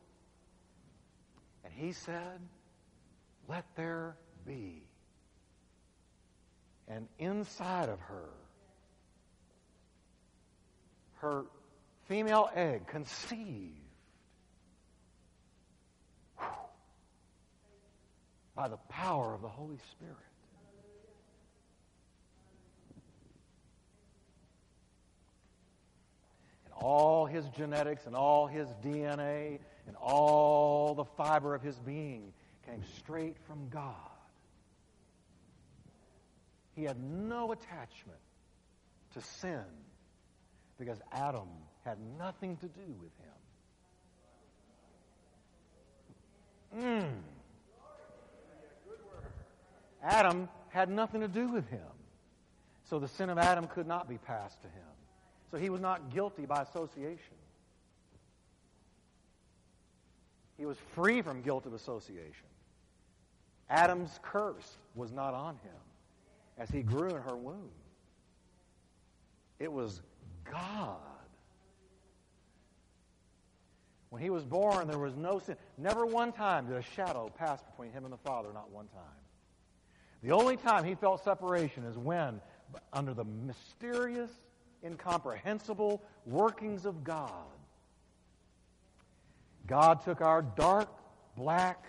And 1.64 1.72
he 1.72 1.92
said, 1.92 2.40
Let 3.48 3.64
there 3.76 4.16
be. 4.46 4.82
And 6.88 7.08
inside 7.18 7.88
of 7.88 8.00
her, 8.00 8.28
her 11.26 11.44
female 12.08 12.48
egg 12.54 12.86
conceived 12.86 13.72
by 18.54 18.68
the 18.68 18.76
power 18.88 19.34
of 19.34 19.42
the 19.42 19.48
Holy 19.48 19.78
Spirit. 19.90 20.16
And 26.64 26.74
all 26.74 27.26
his 27.26 27.44
genetics 27.56 28.06
and 28.06 28.14
all 28.14 28.46
his 28.46 28.68
DNA 28.84 29.58
and 29.86 29.96
all 30.00 30.94
the 30.94 31.04
fiber 31.04 31.54
of 31.54 31.62
his 31.62 31.76
being 31.80 32.32
came 32.66 32.82
straight 32.98 33.36
from 33.46 33.68
God. 33.68 33.94
He 36.76 36.84
had 36.84 37.02
no 37.02 37.52
attachment 37.52 38.20
to 39.14 39.20
sin 39.20 39.64
because 40.78 41.00
Adam 41.12 41.48
had 41.84 41.98
nothing 42.18 42.56
to 42.58 42.66
do 42.66 42.94
with 43.00 43.12
him. 43.18 43.32
Mm. 46.82 47.08
Adam 50.02 50.48
had 50.68 50.88
nothing 50.90 51.20
to 51.20 51.28
do 51.28 51.48
with 51.48 51.68
him. 51.68 51.80
So 52.84 52.98
the 52.98 53.08
sin 53.08 53.30
of 53.30 53.38
Adam 53.38 53.66
could 53.66 53.86
not 53.86 54.08
be 54.08 54.18
passed 54.18 54.60
to 54.62 54.68
him. 54.68 54.84
So 55.50 55.56
he 55.56 55.70
was 55.70 55.80
not 55.80 56.12
guilty 56.12 56.46
by 56.46 56.62
association. 56.62 57.36
He 60.56 60.66
was 60.66 60.76
free 60.94 61.22
from 61.22 61.42
guilt 61.42 61.66
of 61.66 61.74
association. 61.74 62.46
Adam's 63.68 64.18
curse 64.22 64.76
was 64.94 65.12
not 65.12 65.34
on 65.34 65.54
him 65.56 65.80
as 66.58 66.70
he 66.70 66.82
grew 66.82 67.10
in 67.10 67.22
her 67.22 67.36
womb. 67.36 67.70
It 69.58 69.72
was 69.72 70.02
God. 70.50 70.96
When 74.10 74.22
he 74.22 74.30
was 74.30 74.44
born, 74.44 74.88
there 74.88 74.98
was 74.98 75.16
no 75.16 75.38
sin. 75.38 75.56
Never 75.76 76.06
one 76.06 76.32
time 76.32 76.66
did 76.66 76.76
a 76.76 76.82
shadow 76.82 77.30
pass 77.36 77.60
between 77.62 77.92
him 77.92 78.04
and 78.04 78.12
the 78.12 78.18
Father, 78.18 78.48
not 78.54 78.70
one 78.70 78.86
time. 78.88 79.02
The 80.22 80.32
only 80.32 80.56
time 80.56 80.84
he 80.84 80.94
felt 80.94 81.22
separation 81.22 81.84
is 81.84 81.98
when, 81.98 82.40
under 82.92 83.14
the 83.14 83.24
mysterious 83.24 84.30
incomprehensible 84.84 86.02
workings 86.24 86.86
of 86.86 87.04
God. 87.04 87.30
God 89.66 90.02
took 90.04 90.20
our 90.20 90.42
dark, 90.42 90.88
black, 91.36 91.84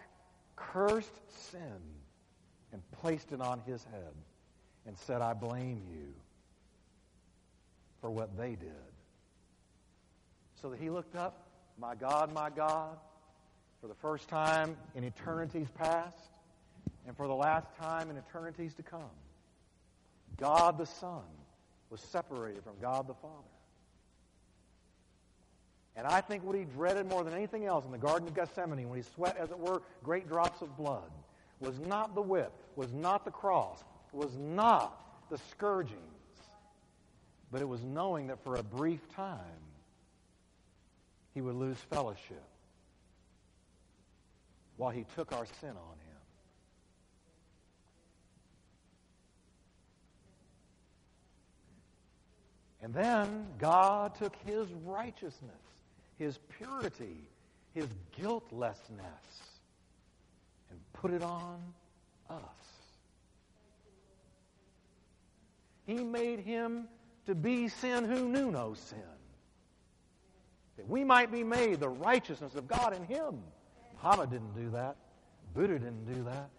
cursed 0.56 1.22
sin 1.52 1.80
and 2.74 2.82
placed 2.92 3.32
it 3.32 3.40
on 3.40 3.62
his 3.66 3.84
head 3.86 4.14
and 4.86 4.98
said, 4.98 5.22
I 5.22 5.34
blame 5.34 5.82
you 5.90 6.14
for 8.08 8.12
what 8.12 8.38
they 8.38 8.52
did. 8.52 8.72
So 10.62 10.70
that 10.70 10.80
he 10.80 10.90
looked 10.90 11.18
up, 11.18 11.46
My 11.78 11.94
God, 11.94 12.34
my 12.34 12.50
God, 12.50 12.96
for 13.82 13.88
the 13.88 13.96
first 13.96 14.30
time 14.30 14.78
in 14.96 15.04
eternities 15.04 15.68
past 15.78 16.30
and 17.06 17.18
for 17.18 17.28
the 17.28 17.34
last 17.34 17.68
time 17.78 18.10
in 18.10 18.16
eternities 18.16 18.74
to 18.76 18.82
come. 18.82 19.12
God 20.38 20.78
the 20.78 20.86
Son 20.86 21.20
was 21.90 22.00
separated 22.00 22.64
from 22.64 22.76
God 22.82 23.10
the 23.10 23.14
Father. 23.16 23.34
And 25.98 26.08
I 26.08 26.22
think 26.22 26.46
what 26.46 26.56
he 26.56 26.64
dreaded 26.64 27.10
more 27.10 27.26
than 27.26 27.34
anything 27.34 27.66
else 27.66 27.84
in 27.84 27.92
the 27.92 27.98
Garden 27.98 28.30
of 28.30 28.34
Gethsemane, 28.34 28.88
when 28.88 28.98
he 28.98 29.04
sweat, 29.16 29.36
as 29.38 29.52
it 29.52 29.60
were, 29.60 29.82
great 30.02 30.30
drops 30.30 30.62
of 30.62 30.78
blood, 30.78 31.12
was 31.60 31.78
not 31.78 32.16
the 32.16 32.22
whip, 32.22 32.54
was 32.78 32.94
not 32.94 33.26
the 33.26 33.32
cross, 33.32 33.84
was 34.14 34.38
not 34.38 35.28
the 35.30 35.38
scourgings, 35.52 36.17
but 37.52 37.62
it 37.62 37.68
was 37.68 37.84
knowing 37.84 38.28
that 38.28 38.44
for 38.44 38.56
a 38.56 38.64
brief 38.64 39.08
time 39.16 39.40
he 41.34 41.42
would 41.42 41.56
lose 41.56 41.78
fellowship 41.90 42.44
while 44.76 44.92
he 44.92 45.06
took 45.16 45.32
our 45.32 45.46
sin 45.60 45.70
on 45.70 45.76
him. 45.76 46.08
And 52.82 52.94
then 52.94 53.48
God 53.58 54.16
took 54.16 54.36
his 54.46 54.68
righteousness, 54.86 55.52
his 56.18 56.40
purity, 56.58 57.28
his 57.74 57.88
guiltlessness, 58.20 58.78
and 60.70 60.80
put 60.94 61.12
it 61.12 61.24
on 61.24 61.60
us. 62.30 62.40
He 65.86 65.96
made 65.96 66.40
him 66.40 66.88
to 67.28 67.36
be 67.36 67.68
sin 67.68 68.06
who 68.06 68.30
knew 68.30 68.50
no 68.52 68.74
sin. 68.74 68.98
That 70.78 70.88
we 70.88 71.04
might 71.04 71.32
be 71.32 71.44
made 71.44 71.80
the 71.80 71.90
righteousness 71.90 72.56
of 72.56 72.68
God 72.68 72.96
in 72.96 73.04
him. 73.04 73.44
Muhammad 73.94 74.32
didn't 74.32 74.56
do 74.56 74.70
that. 74.72 74.96
Buddha 75.54 75.80
didn't 75.80 76.14
do 76.14 76.24
that. 76.24 76.50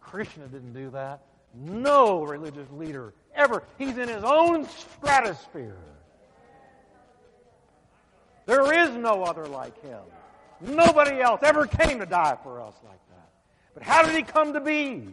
Krishna 0.00 0.46
didn't 0.46 0.74
do 0.74 0.90
that. 0.90 1.22
No 1.54 2.22
religious 2.22 2.68
leader 2.72 3.14
ever. 3.34 3.64
He's 3.78 3.96
in 3.96 4.08
his 4.08 4.22
own 4.22 4.68
stratosphere. 4.68 5.76
There 8.46 8.72
is 8.72 8.96
no 8.96 9.22
other 9.24 9.46
like 9.46 9.80
him. 9.82 10.00
Nobody 10.60 11.20
else 11.20 11.40
ever 11.42 11.66
came 11.66 11.98
to 12.00 12.06
die 12.06 12.36
for 12.42 12.60
us 12.60 12.74
like 12.84 13.00
that. 13.08 13.30
But 13.72 13.82
how 13.82 14.02
did 14.02 14.14
he 14.14 14.22
come 14.22 14.52
to 14.52 14.60
be? 14.60 15.08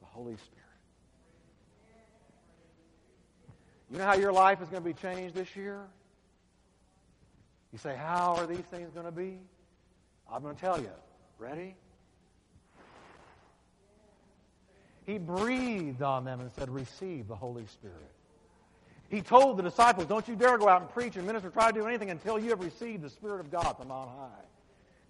The 0.00 0.06
Holy 0.06 0.36
Spirit. 0.36 0.67
You 3.90 3.98
know 3.98 4.04
how 4.04 4.14
your 4.14 4.32
life 4.32 4.60
is 4.60 4.68
going 4.68 4.82
to 4.82 4.88
be 4.88 4.94
changed 4.94 5.34
this 5.34 5.56
year? 5.56 5.80
You 7.72 7.78
say, 7.78 7.96
How 7.96 8.34
are 8.36 8.46
these 8.46 8.64
things 8.70 8.90
going 8.92 9.06
to 9.06 9.12
be? 9.12 9.38
I'm 10.30 10.42
going 10.42 10.54
to 10.54 10.60
tell 10.60 10.80
you. 10.80 10.90
Ready? 11.38 11.74
He 15.06 15.16
breathed 15.16 16.02
on 16.02 16.24
them 16.24 16.40
and 16.40 16.50
said, 16.52 16.68
Receive 16.68 17.28
the 17.28 17.36
Holy 17.36 17.66
Spirit. 17.66 17.96
He 19.08 19.22
told 19.22 19.56
the 19.56 19.62
disciples, 19.62 20.06
Don't 20.06 20.28
you 20.28 20.36
dare 20.36 20.58
go 20.58 20.68
out 20.68 20.82
and 20.82 20.90
preach 20.90 21.16
and 21.16 21.26
minister, 21.26 21.48
try 21.48 21.70
to 21.70 21.80
do 21.80 21.86
anything 21.86 22.10
until 22.10 22.38
you 22.38 22.50
have 22.50 22.60
received 22.60 23.02
the 23.02 23.08
Spirit 23.08 23.40
of 23.40 23.50
God 23.50 23.74
from 23.78 23.90
on 23.90 24.08
high. 24.08 24.44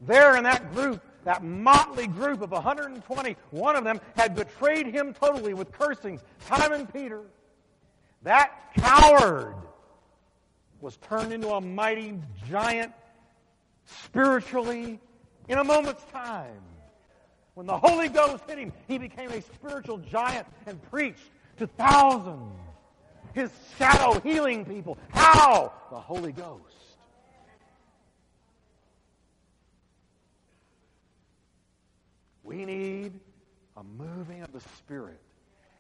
There 0.03 0.37
in 0.37 0.45
that 0.45 0.73
group, 0.73 1.03
that 1.25 1.43
motley 1.43 2.07
group 2.07 2.43
of 2.43 2.53
120, 2.53 3.37
one 3.51 3.75
of 3.75 3.83
them 3.83 4.01
had 4.17 4.37
betrayed 4.37 4.87
him 4.87 5.13
totally 5.13 5.55
with 5.55 5.73
cursings, 5.73 6.21
Simon 6.47 6.87
Peter. 6.87 7.23
That 8.23 8.75
coward 8.75 9.55
was 10.81 10.97
turned 10.99 11.33
into 11.33 11.49
a 11.51 11.61
mighty 11.61 12.19
giant 12.49 12.93
spiritually 13.85 15.01
in 15.49 15.59
a 15.59 15.65
moment's 15.65 16.05
time. 16.13 16.61
When 17.55 17.67
the 17.67 17.77
Holy 17.77 18.09
Ghost 18.09 18.45
hit 18.47 18.59
him, 18.59 18.73
he 18.87 18.99
became 18.99 19.31
a 19.31 19.43
spiritual 19.43 19.99
giant 19.99 20.47
and 20.67 20.81
preached 20.91 21.31
to 21.57 21.67
thousands 21.67 22.53
His 23.35 23.51
shadow 23.77 24.21
healing 24.21 24.65
people. 24.65 24.97
How? 25.11 25.73
The 25.91 25.99
Holy 25.99 26.33
Ghost. 26.33 26.63
We 32.43 32.65
need 32.65 33.13
a 33.77 33.83
moving 33.83 34.43
of 34.43 34.53
the 34.53 34.61
Spirit. 34.61 35.21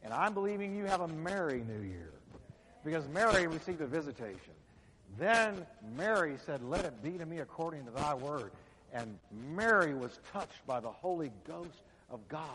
And 0.02 0.12
I'm 0.12 0.34
believing 0.34 0.76
you 0.76 0.84
have 0.84 1.00
a 1.00 1.08
merry 1.08 1.62
New 1.66 1.80
Year. 1.80 2.12
Because 2.88 3.06
Mary 3.08 3.46
received 3.46 3.82
a 3.82 3.86
visitation. 3.86 4.54
Then 5.18 5.66
Mary 5.94 6.36
said, 6.46 6.62
Let 6.62 6.86
it 6.86 7.02
be 7.02 7.18
to 7.18 7.26
me 7.26 7.40
according 7.40 7.84
to 7.84 7.90
thy 7.90 8.14
word. 8.14 8.50
And 8.94 9.18
Mary 9.54 9.92
was 9.92 10.18
touched 10.32 10.66
by 10.66 10.80
the 10.80 10.88
Holy 10.88 11.30
Ghost 11.46 11.82
of 12.10 12.26
God. 12.28 12.48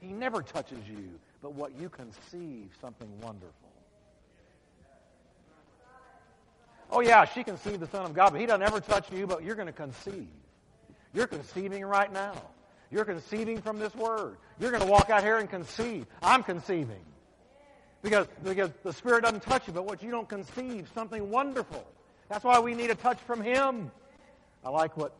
He 0.00 0.14
never 0.14 0.40
touches 0.40 0.78
you, 0.88 1.10
but 1.42 1.52
what 1.52 1.78
you 1.78 1.90
conceive, 1.90 2.70
something 2.80 3.08
wonderful. 3.20 3.52
Oh, 6.90 7.00
yeah, 7.00 7.26
she 7.26 7.44
conceived 7.44 7.80
the 7.80 7.88
Son 7.88 8.06
of 8.06 8.14
God, 8.14 8.30
but 8.30 8.40
He 8.40 8.46
doesn't 8.46 8.62
ever 8.62 8.80
touch 8.80 9.12
you, 9.12 9.26
but 9.26 9.44
you're 9.44 9.56
going 9.56 9.66
to 9.66 9.72
conceive. 9.74 10.28
You're 11.12 11.26
conceiving 11.26 11.84
right 11.84 12.10
now. 12.10 12.40
You're 12.90 13.04
conceiving 13.04 13.60
from 13.60 13.78
this 13.78 13.94
word. 13.94 14.38
You're 14.58 14.70
going 14.70 14.84
to 14.84 14.90
walk 14.90 15.10
out 15.10 15.22
here 15.22 15.36
and 15.36 15.50
conceive. 15.50 16.06
I'm 16.22 16.42
conceiving. 16.42 17.04
Because, 18.06 18.28
because 18.44 18.70
the 18.84 18.92
Spirit 18.92 19.24
doesn't 19.24 19.42
touch 19.42 19.66
you, 19.66 19.72
but 19.72 19.84
what 19.84 20.00
you 20.00 20.12
don't 20.12 20.28
conceive, 20.28 20.88
something 20.94 21.28
wonderful. 21.28 21.84
That's 22.28 22.44
why 22.44 22.60
we 22.60 22.72
need 22.72 22.90
a 22.90 22.94
touch 22.94 23.18
from 23.18 23.42
Him. 23.42 23.90
I 24.64 24.68
like 24.68 24.96
what 24.96 25.12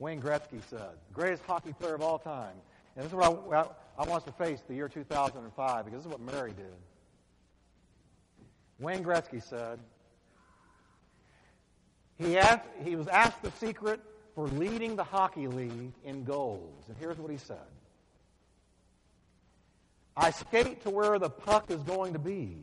Wayne 0.00 0.20
Gretzky 0.20 0.60
said, 0.68 0.96
greatest 1.14 1.44
hockey 1.44 1.72
player 1.72 1.94
of 1.94 2.02
all 2.02 2.18
time. 2.18 2.56
And 2.96 3.04
this 3.04 3.12
is 3.12 3.16
what 3.16 3.24
I, 3.52 4.02
I 4.02 4.04
want 4.08 4.24
us 4.24 4.24
to 4.24 4.32
face 4.32 4.64
the 4.66 4.74
year 4.74 4.88
2005, 4.88 5.84
because 5.84 6.00
this 6.00 6.04
is 6.04 6.10
what 6.10 6.20
Mary 6.20 6.50
did. 6.50 6.74
Wayne 8.80 9.04
Gretzky 9.04 9.40
said, 9.40 9.78
he, 12.18 12.36
asked, 12.36 12.66
he 12.84 12.96
was 12.96 13.06
asked 13.06 13.40
the 13.44 13.52
secret 13.52 14.00
for 14.34 14.48
leading 14.48 14.96
the 14.96 15.04
hockey 15.04 15.46
league 15.46 15.92
in 16.04 16.24
goals. 16.24 16.82
And 16.88 16.96
here's 16.98 17.18
what 17.18 17.30
he 17.30 17.36
said 17.36 17.58
I 20.16 20.30
skate 20.30 20.82
to 20.82 20.90
where 20.90 21.18
the 21.18 21.30
puck 21.30 21.70
is 21.70 21.82
going 21.82 22.12
to 22.12 22.18
be, 22.18 22.58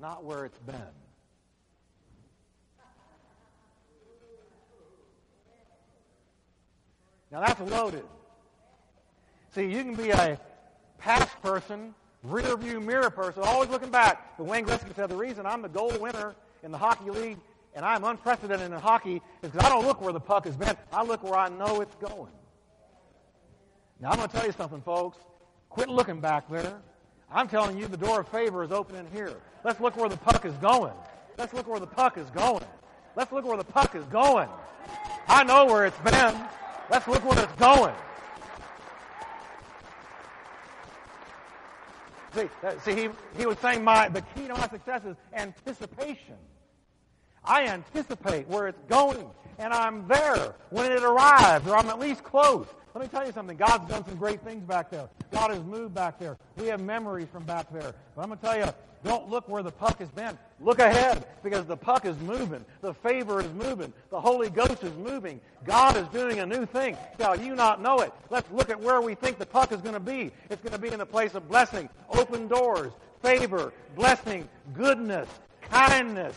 not 0.00 0.24
where 0.24 0.44
it's 0.44 0.58
been. 0.60 0.76
Now 7.30 7.40
that's 7.40 7.60
loaded. 7.60 8.04
See, 9.54 9.64
you 9.64 9.82
can 9.82 9.94
be 9.94 10.10
a 10.10 10.38
past 10.98 11.40
person, 11.42 11.94
rear 12.22 12.56
view 12.56 12.80
mirror 12.80 13.10
person, 13.10 13.42
always 13.44 13.70
looking 13.70 13.90
back. 13.90 14.36
But 14.36 14.44
Wayne 14.44 14.66
Gretzky 14.66 14.94
said 14.94 15.08
the 15.08 15.16
reason 15.16 15.46
I'm 15.46 15.62
the 15.62 15.68
gold 15.68 16.00
winner 16.00 16.34
in 16.62 16.70
the 16.70 16.78
hockey 16.78 17.10
league 17.10 17.38
and 17.74 17.84
I'm 17.84 18.04
unprecedented 18.04 18.70
in 18.70 18.78
hockey 18.78 19.16
is 19.42 19.50
because 19.50 19.64
I 19.64 19.68
don't 19.70 19.86
look 19.86 20.00
where 20.02 20.12
the 20.12 20.20
puck 20.20 20.44
has 20.44 20.56
been. 20.56 20.76
I 20.92 21.02
look 21.04 21.22
where 21.22 21.38
I 21.38 21.48
know 21.48 21.80
it's 21.80 21.94
going. 21.96 22.32
Now 24.00 24.10
I'm 24.10 24.16
going 24.16 24.28
to 24.28 24.36
tell 24.36 24.46
you 24.46 24.52
something, 24.52 24.82
folks. 24.82 25.18
Quit 25.72 25.88
looking 25.88 26.20
back 26.20 26.50
there. 26.50 26.82
I'm 27.30 27.48
telling 27.48 27.78
you 27.78 27.88
the 27.88 27.96
door 27.96 28.20
of 28.20 28.28
favor 28.28 28.62
is 28.62 28.70
opening 28.70 29.06
here. 29.10 29.32
Let's 29.64 29.80
look 29.80 29.96
where 29.96 30.10
the 30.10 30.18
puck 30.18 30.44
is 30.44 30.54
going. 30.56 30.92
Let's 31.38 31.54
look 31.54 31.66
where 31.66 31.80
the 31.80 31.86
puck 31.86 32.18
is 32.18 32.28
going. 32.28 32.64
Let's 33.16 33.32
look 33.32 33.46
where 33.46 33.56
the 33.56 33.64
puck 33.64 33.94
is 33.94 34.04
going. 34.04 34.50
I 35.28 35.44
know 35.44 35.64
where 35.64 35.86
it's 35.86 35.98
been. 36.00 36.34
Let's 36.90 37.08
look 37.08 37.24
where 37.24 37.42
it's 37.42 37.54
going. 37.54 37.94
See, 42.34 42.48
uh, 42.62 42.78
see 42.84 42.94
he, 42.94 43.08
he 43.38 43.46
was 43.46 43.58
saying 43.58 43.82
my, 43.82 44.10
the 44.10 44.20
key 44.20 44.48
to 44.48 44.54
my 44.54 44.68
success 44.68 45.02
is 45.06 45.16
anticipation. 45.32 46.36
I 47.44 47.64
anticipate 47.64 48.46
where 48.46 48.68
it's 48.68 48.82
going, 48.88 49.26
and 49.58 49.72
I'm 49.72 50.06
there 50.06 50.54
when 50.68 50.92
it 50.92 51.02
arrives, 51.02 51.66
or 51.66 51.76
I'm 51.76 51.88
at 51.88 51.98
least 51.98 52.22
close. 52.24 52.66
Let 52.94 53.02
me 53.02 53.08
tell 53.08 53.26
you 53.26 53.32
something. 53.32 53.56
God's 53.56 53.88
done 53.88 54.04
some 54.04 54.16
great 54.16 54.42
things 54.42 54.64
back 54.64 54.90
there. 54.90 55.08
God 55.30 55.50
has 55.50 55.62
moved 55.64 55.94
back 55.94 56.18
there. 56.18 56.36
We 56.56 56.66
have 56.66 56.80
memories 56.80 57.28
from 57.32 57.44
back 57.44 57.72
there. 57.72 57.94
But 58.14 58.22
I'm 58.22 58.28
going 58.28 58.38
to 58.38 58.44
tell 58.44 58.58
you, 58.58 58.66
don't 59.02 59.28
look 59.30 59.48
where 59.48 59.62
the 59.62 59.70
puck 59.70 59.98
has 59.98 60.10
been. 60.10 60.38
Look 60.60 60.78
ahead 60.78 61.26
because 61.42 61.64
the 61.66 61.76
puck 61.76 62.04
is 62.04 62.16
moving. 62.18 62.64
The 62.82 62.94
favor 62.94 63.40
is 63.40 63.50
moving. 63.54 63.92
The 64.10 64.20
Holy 64.20 64.50
Ghost 64.50 64.84
is 64.84 64.94
moving. 64.94 65.40
God 65.64 65.96
is 65.96 66.06
doing 66.08 66.40
a 66.40 66.46
new 66.46 66.66
thing. 66.66 66.96
Now, 67.18 67.32
you 67.32 67.54
not 67.54 67.80
know 67.80 68.00
it. 68.00 68.12
Let's 68.30 68.50
look 68.52 68.70
at 68.70 68.80
where 68.80 69.00
we 69.00 69.14
think 69.14 69.38
the 69.38 69.46
puck 69.46 69.72
is 69.72 69.80
going 69.80 69.94
to 69.94 70.00
be. 70.00 70.30
It's 70.50 70.62
going 70.62 70.74
to 70.74 70.78
be 70.78 70.88
in 70.88 70.98
the 70.98 71.06
place 71.06 71.34
of 71.34 71.48
blessing, 71.48 71.88
open 72.10 72.46
doors, 72.46 72.92
favor, 73.22 73.72
blessing, 73.96 74.48
goodness, 74.74 75.28
kindness. 75.62 76.36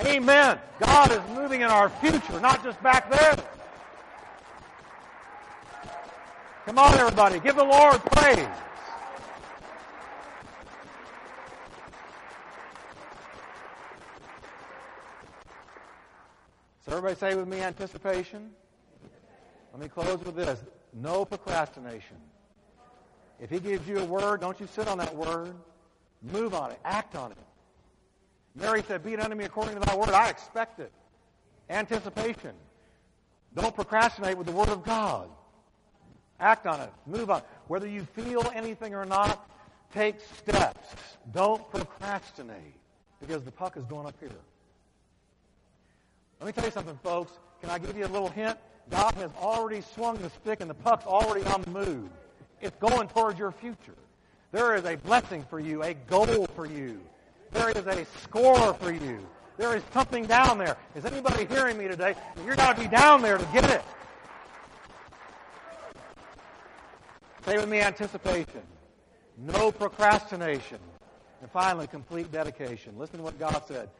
Amen. 0.00 0.58
God 0.80 1.12
is 1.12 1.20
moving 1.34 1.60
in 1.60 1.68
our 1.68 1.88
future, 1.88 2.40
not 2.40 2.64
just 2.64 2.82
back 2.82 3.10
there. 3.10 3.36
Come 6.66 6.78
on, 6.78 6.94
everybody. 6.94 7.40
Give 7.40 7.56
the 7.56 7.64
Lord 7.64 8.00
praise. 8.04 8.46
So 16.84 16.92
everybody 16.92 17.16
say 17.16 17.34
with 17.34 17.48
me 17.48 17.60
anticipation. 17.60 18.50
Let 19.72 19.82
me 19.82 19.88
close 19.88 20.24
with 20.24 20.36
this. 20.36 20.62
No 20.92 21.24
procrastination. 21.24 22.16
If 23.40 23.50
he 23.50 23.58
gives 23.58 23.88
you 23.88 23.98
a 23.98 24.04
word, 24.04 24.40
don't 24.40 24.60
you 24.60 24.68
sit 24.68 24.86
on 24.86 24.98
that 24.98 25.16
word. 25.16 25.54
Move 26.22 26.54
on 26.54 26.70
it. 26.70 26.78
Act 26.84 27.16
on 27.16 27.32
it. 27.32 27.38
Mary 28.54 28.84
said, 28.86 29.02
Be 29.02 29.14
it 29.14 29.20
unto 29.20 29.34
me 29.34 29.44
according 29.44 29.74
to 29.74 29.80
thy 29.80 29.96
word. 29.96 30.10
I 30.10 30.28
expect 30.28 30.78
it. 30.78 30.92
Anticipation. 31.68 32.52
Don't 33.54 33.74
procrastinate 33.74 34.38
with 34.38 34.46
the 34.46 34.52
word 34.52 34.68
of 34.68 34.84
God. 34.84 35.28
Act 36.42 36.66
on 36.66 36.80
it. 36.80 36.90
Move 37.06 37.30
on. 37.30 37.40
Whether 37.68 37.86
you 37.86 38.02
feel 38.02 38.44
anything 38.52 38.94
or 38.94 39.06
not, 39.06 39.48
take 39.94 40.16
steps. 40.36 40.88
Don't 41.32 41.70
procrastinate 41.70 42.74
because 43.20 43.44
the 43.44 43.52
puck 43.52 43.76
is 43.76 43.84
going 43.84 44.08
up 44.08 44.16
here. 44.18 44.28
Let 46.40 46.46
me 46.46 46.52
tell 46.52 46.64
you 46.64 46.72
something, 46.72 46.98
folks. 47.04 47.30
Can 47.60 47.70
I 47.70 47.78
give 47.78 47.96
you 47.96 48.04
a 48.04 48.08
little 48.08 48.28
hint? 48.28 48.58
God 48.90 49.14
has 49.14 49.30
already 49.40 49.82
swung 49.94 50.16
the 50.16 50.30
stick 50.30 50.60
and 50.60 50.68
the 50.68 50.74
puck's 50.74 51.06
already 51.06 51.46
on 51.46 51.62
the 51.62 51.70
move. 51.70 52.08
It's 52.60 52.76
going 52.78 53.06
towards 53.06 53.38
your 53.38 53.52
future. 53.52 53.94
There 54.50 54.74
is 54.74 54.84
a 54.84 54.96
blessing 54.96 55.46
for 55.48 55.60
you, 55.60 55.84
a 55.84 55.94
goal 55.94 56.46
for 56.56 56.66
you. 56.66 57.00
There 57.52 57.70
is 57.70 57.86
a 57.86 58.04
score 58.20 58.74
for 58.74 58.90
you. 58.90 59.20
There 59.58 59.76
is 59.76 59.82
something 59.92 60.26
down 60.26 60.58
there. 60.58 60.76
Is 60.96 61.04
anybody 61.04 61.46
hearing 61.46 61.78
me 61.78 61.86
today? 61.86 62.16
You're 62.44 62.56
going 62.56 62.74
to 62.74 62.80
be 62.80 62.88
down 62.88 63.22
there 63.22 63.38
to 63.38 63.44
get 63.52 63.70
it. 63.70 63.82
Say 67.44 67.56
with 67.56 67.68
me 67.68 67.80
anticipation. 67.80 68.62
No 69.36 69.72
procrastination. 69.72 70.78
And 71.40 71.50
finally, 71.50 71.88
complete 71.88 72.30
dedication. 72.30 72.96
Listen 72.96 73.18
to 73.18 73.24
what 73.24 73.38
God 73.38 73.62
said. 73.66 73.90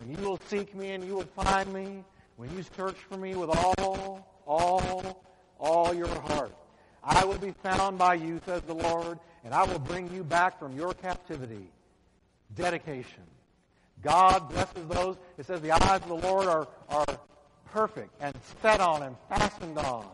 And 0.00 0.16
you 0.16 0.24
will 0.24 0.38
seek 0.46 0.74
me 0.74 0.90
and 0.92 1.04
you 1.04 1.16
will 1.16 1.22
find 1.22 1.72
me 1.72 2.04
when 2.36 2.56
you 2.56 2.64
search 2.76 2.96
for 3.08 3.16
me 3.16 3.34
with 3.34 3.50
all, 3.50 4.24
all, 4.46 5.24
all 5.58 5.94
your 5.94 6.08
heart. 6.08 6.52
I 7.02 7.24
will 7.24 7.38
be 7.38 7.52
found 7.62 7.98
by 7.98 8.14
you, 8.14 8.40
says 8.46 8.62
the 8.62 8.74
Lord, 8.74 9.18
and 9.44 9.52
I 9.52 9.64
will 9.64 9.80
bring 9.80 10.12
you 10.12 10.22
back 10.22 10.58
from 10.58 10.76
your 10.76 10.94
captivity. 10.94 11.68
Dedication. 12.54 13.24
God 14.02 14.48
blesses 14.48 14.86
those. 14.88 15.16
It 15.38 15.46
says 15.46 15.60
the 15.60 15.72
eyes 15.72 16.02
of 16.02 16.08
the 16.08 16.14
Lord 16.14 16.46
are, 16.46 16.68
are 16.88 17.06
perfect 17.72 18.10
and 18.20 18.34
set 18.60 18.80
on 18.80 19.02
and 19.02 19.16
fastened 19.28 19.78
on 19.78 20.06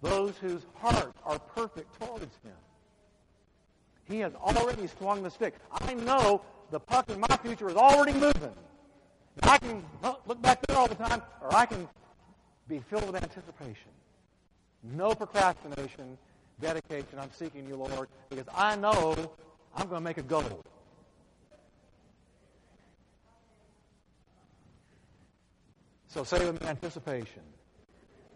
those 0.00 0.36
whose 0.38 0.62
hearts 0.74 1.11
are 1.24 1.38
perfect 1.38 2.00
towards 2.00 2.34
him. 2.44 2.52
He 4.04 4.18
has 4.18 4.34
already 4.34 4.86
swung 4.86 5.22
the 5.22 5.30
stick. 5.30 5.54
I 5.70 5.94
know 5.94 6.42
the 6.70 6.80
puck 6.80 7.08
in 7.10 7.20
my 7.20 7.36
future 7.42 7.68
is 7.68 7.76
already 7.76 8.12
moving. 8.12 8.54
I 9.42 9.58
can 9.58 9.84
look 10.26 10.42
back 10.42 10.66
there 10.66 10.76
all 10.76 10.88
the 10.88 10.94
time, 10.94 11.22
or 11.40 11.54
I 11.54 11.66
can 11.66 11.88
be 12.68 12.80
filled 12.90 13.06
with 13.06 13.22
anticipation. 13.22 13.90
No 14.82 15.14
procrastination, 15.14 16.18
dedication. 16.60 17.18
I'm 17.18 17.30
seeking 17.32 17.66
you, 17.66 17.76
Lord, 17.76 18.08
because 18.28 18.46
I 18.54 18.76
know 18.76 19.14
I'm 19.76 19.86
going 19.88 20.00
to 20.00 20.04
make 20.04 20.18
a 20.18 20.22
goal. 20.22 20.64
So 26.08 26.24
say 26.24 26.44
with 26.44 26.62
anticipation 26.64 27.42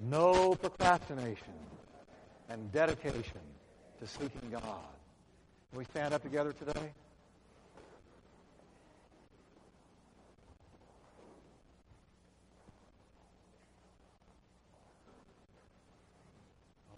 no 0.01 0.55
procrastination, 0.55 1.55
and 2.49 2.73
dedication 2.73 3.41
to 4.01 4.07
seeking 4.07 4.51
God. 4.51 4.63
Can 5.71 5.79
we 5.79 5.85
stand 5.87 6.15
up 6.15 6.23
together 6.23 6.53
today? 6.53 6.93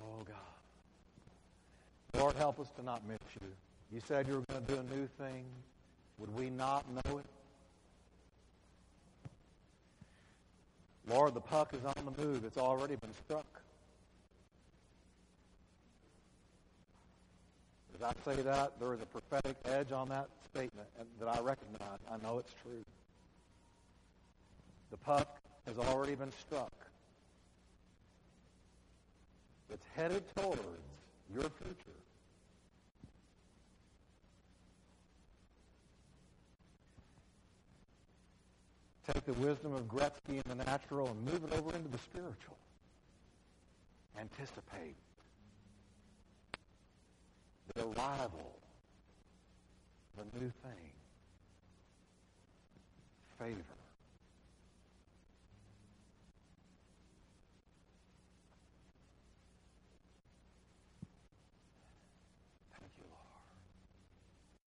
Oh, 0.03 0.23
God. 0.25 0.37
Lord, 2.21 2.37
help 2.37 2.61
us 2.61 2.69
to 2.77 2.83
not 2.85 3.03
miss 3.09 3.19
you. 3.41 3.47
You 3.93 4.01
said 4.07 4.29
you 4.29 4.35
were 4.35 4.45
going 4.51 4.67
to 4.67 4.73
do 4.75 4.81
a 4.81 4.97
new 4.97 5.09
thing. 5.19 5.45
Would 6.19 6.35
we 6.35 6.51
not 6.51 6.85
know 6.93 7.19
it? 7.19 7.25
Lord, 11.09 11.33
the 11.33 11.41
puck 11.41 11.73
is 11.73 11.85
on 11.85 11.95
the 12.05 12.23
move. 12.23 12.45
It's 12.45 12.59
already 12.59 12.97
been 12.97 13.15
struck. 13.25 13.47
As 18.01 18.15
I 18.15 18.33
say 18.33 18.43
that, 18.43 18.79
there 18.79 18.95
is 18.95 19.01
a 19.01 19.07
prophetic 19.07 19.57
edge 19.65 19.91
on 19.91 20.09
that 20.11 20.29
statement 20.55 20.87
that 21.19 21.29
I 21.29 21.41
recognize. 21.41 21.99
I 22.11 22.17
know 22.19 22.39
it's 22.39 22.55
true. 22.63 22.85
The 24.91 24.97
puck 24.99 25.41
has 25.67 25.79
already 25.79 26.15
been 26.15 26.31
struck. 26.33 26.73
It's 29.71 29.85
headed 29.97 30.23
towards 30.37 30.61
your 31.33 31.43
future. 31.43 31.99
Take 39.13 39.25
the 39.25 39.33
wisdom 39.35 39.75
of 39.75 39.89
Gretzky 39.89 40.37
in 40.37 40.43
the 40.47 40.55
natural 40.55 41.09
and 41.09 41.25
move 41.25 41.43
it 41.51 41.59
over 41.59 41.75
into 41.75 41.89
the 41.89 41.99
spiritual. 41.99 42.57
Anticipate 44.19 44.97
the 47.79 47.85
arrival 47.85 48.59
of 50.19 50.27
a 50.35 50.39
new 50.39 50.51
thing. 50.63 50.91
Favor. 53.39 53.78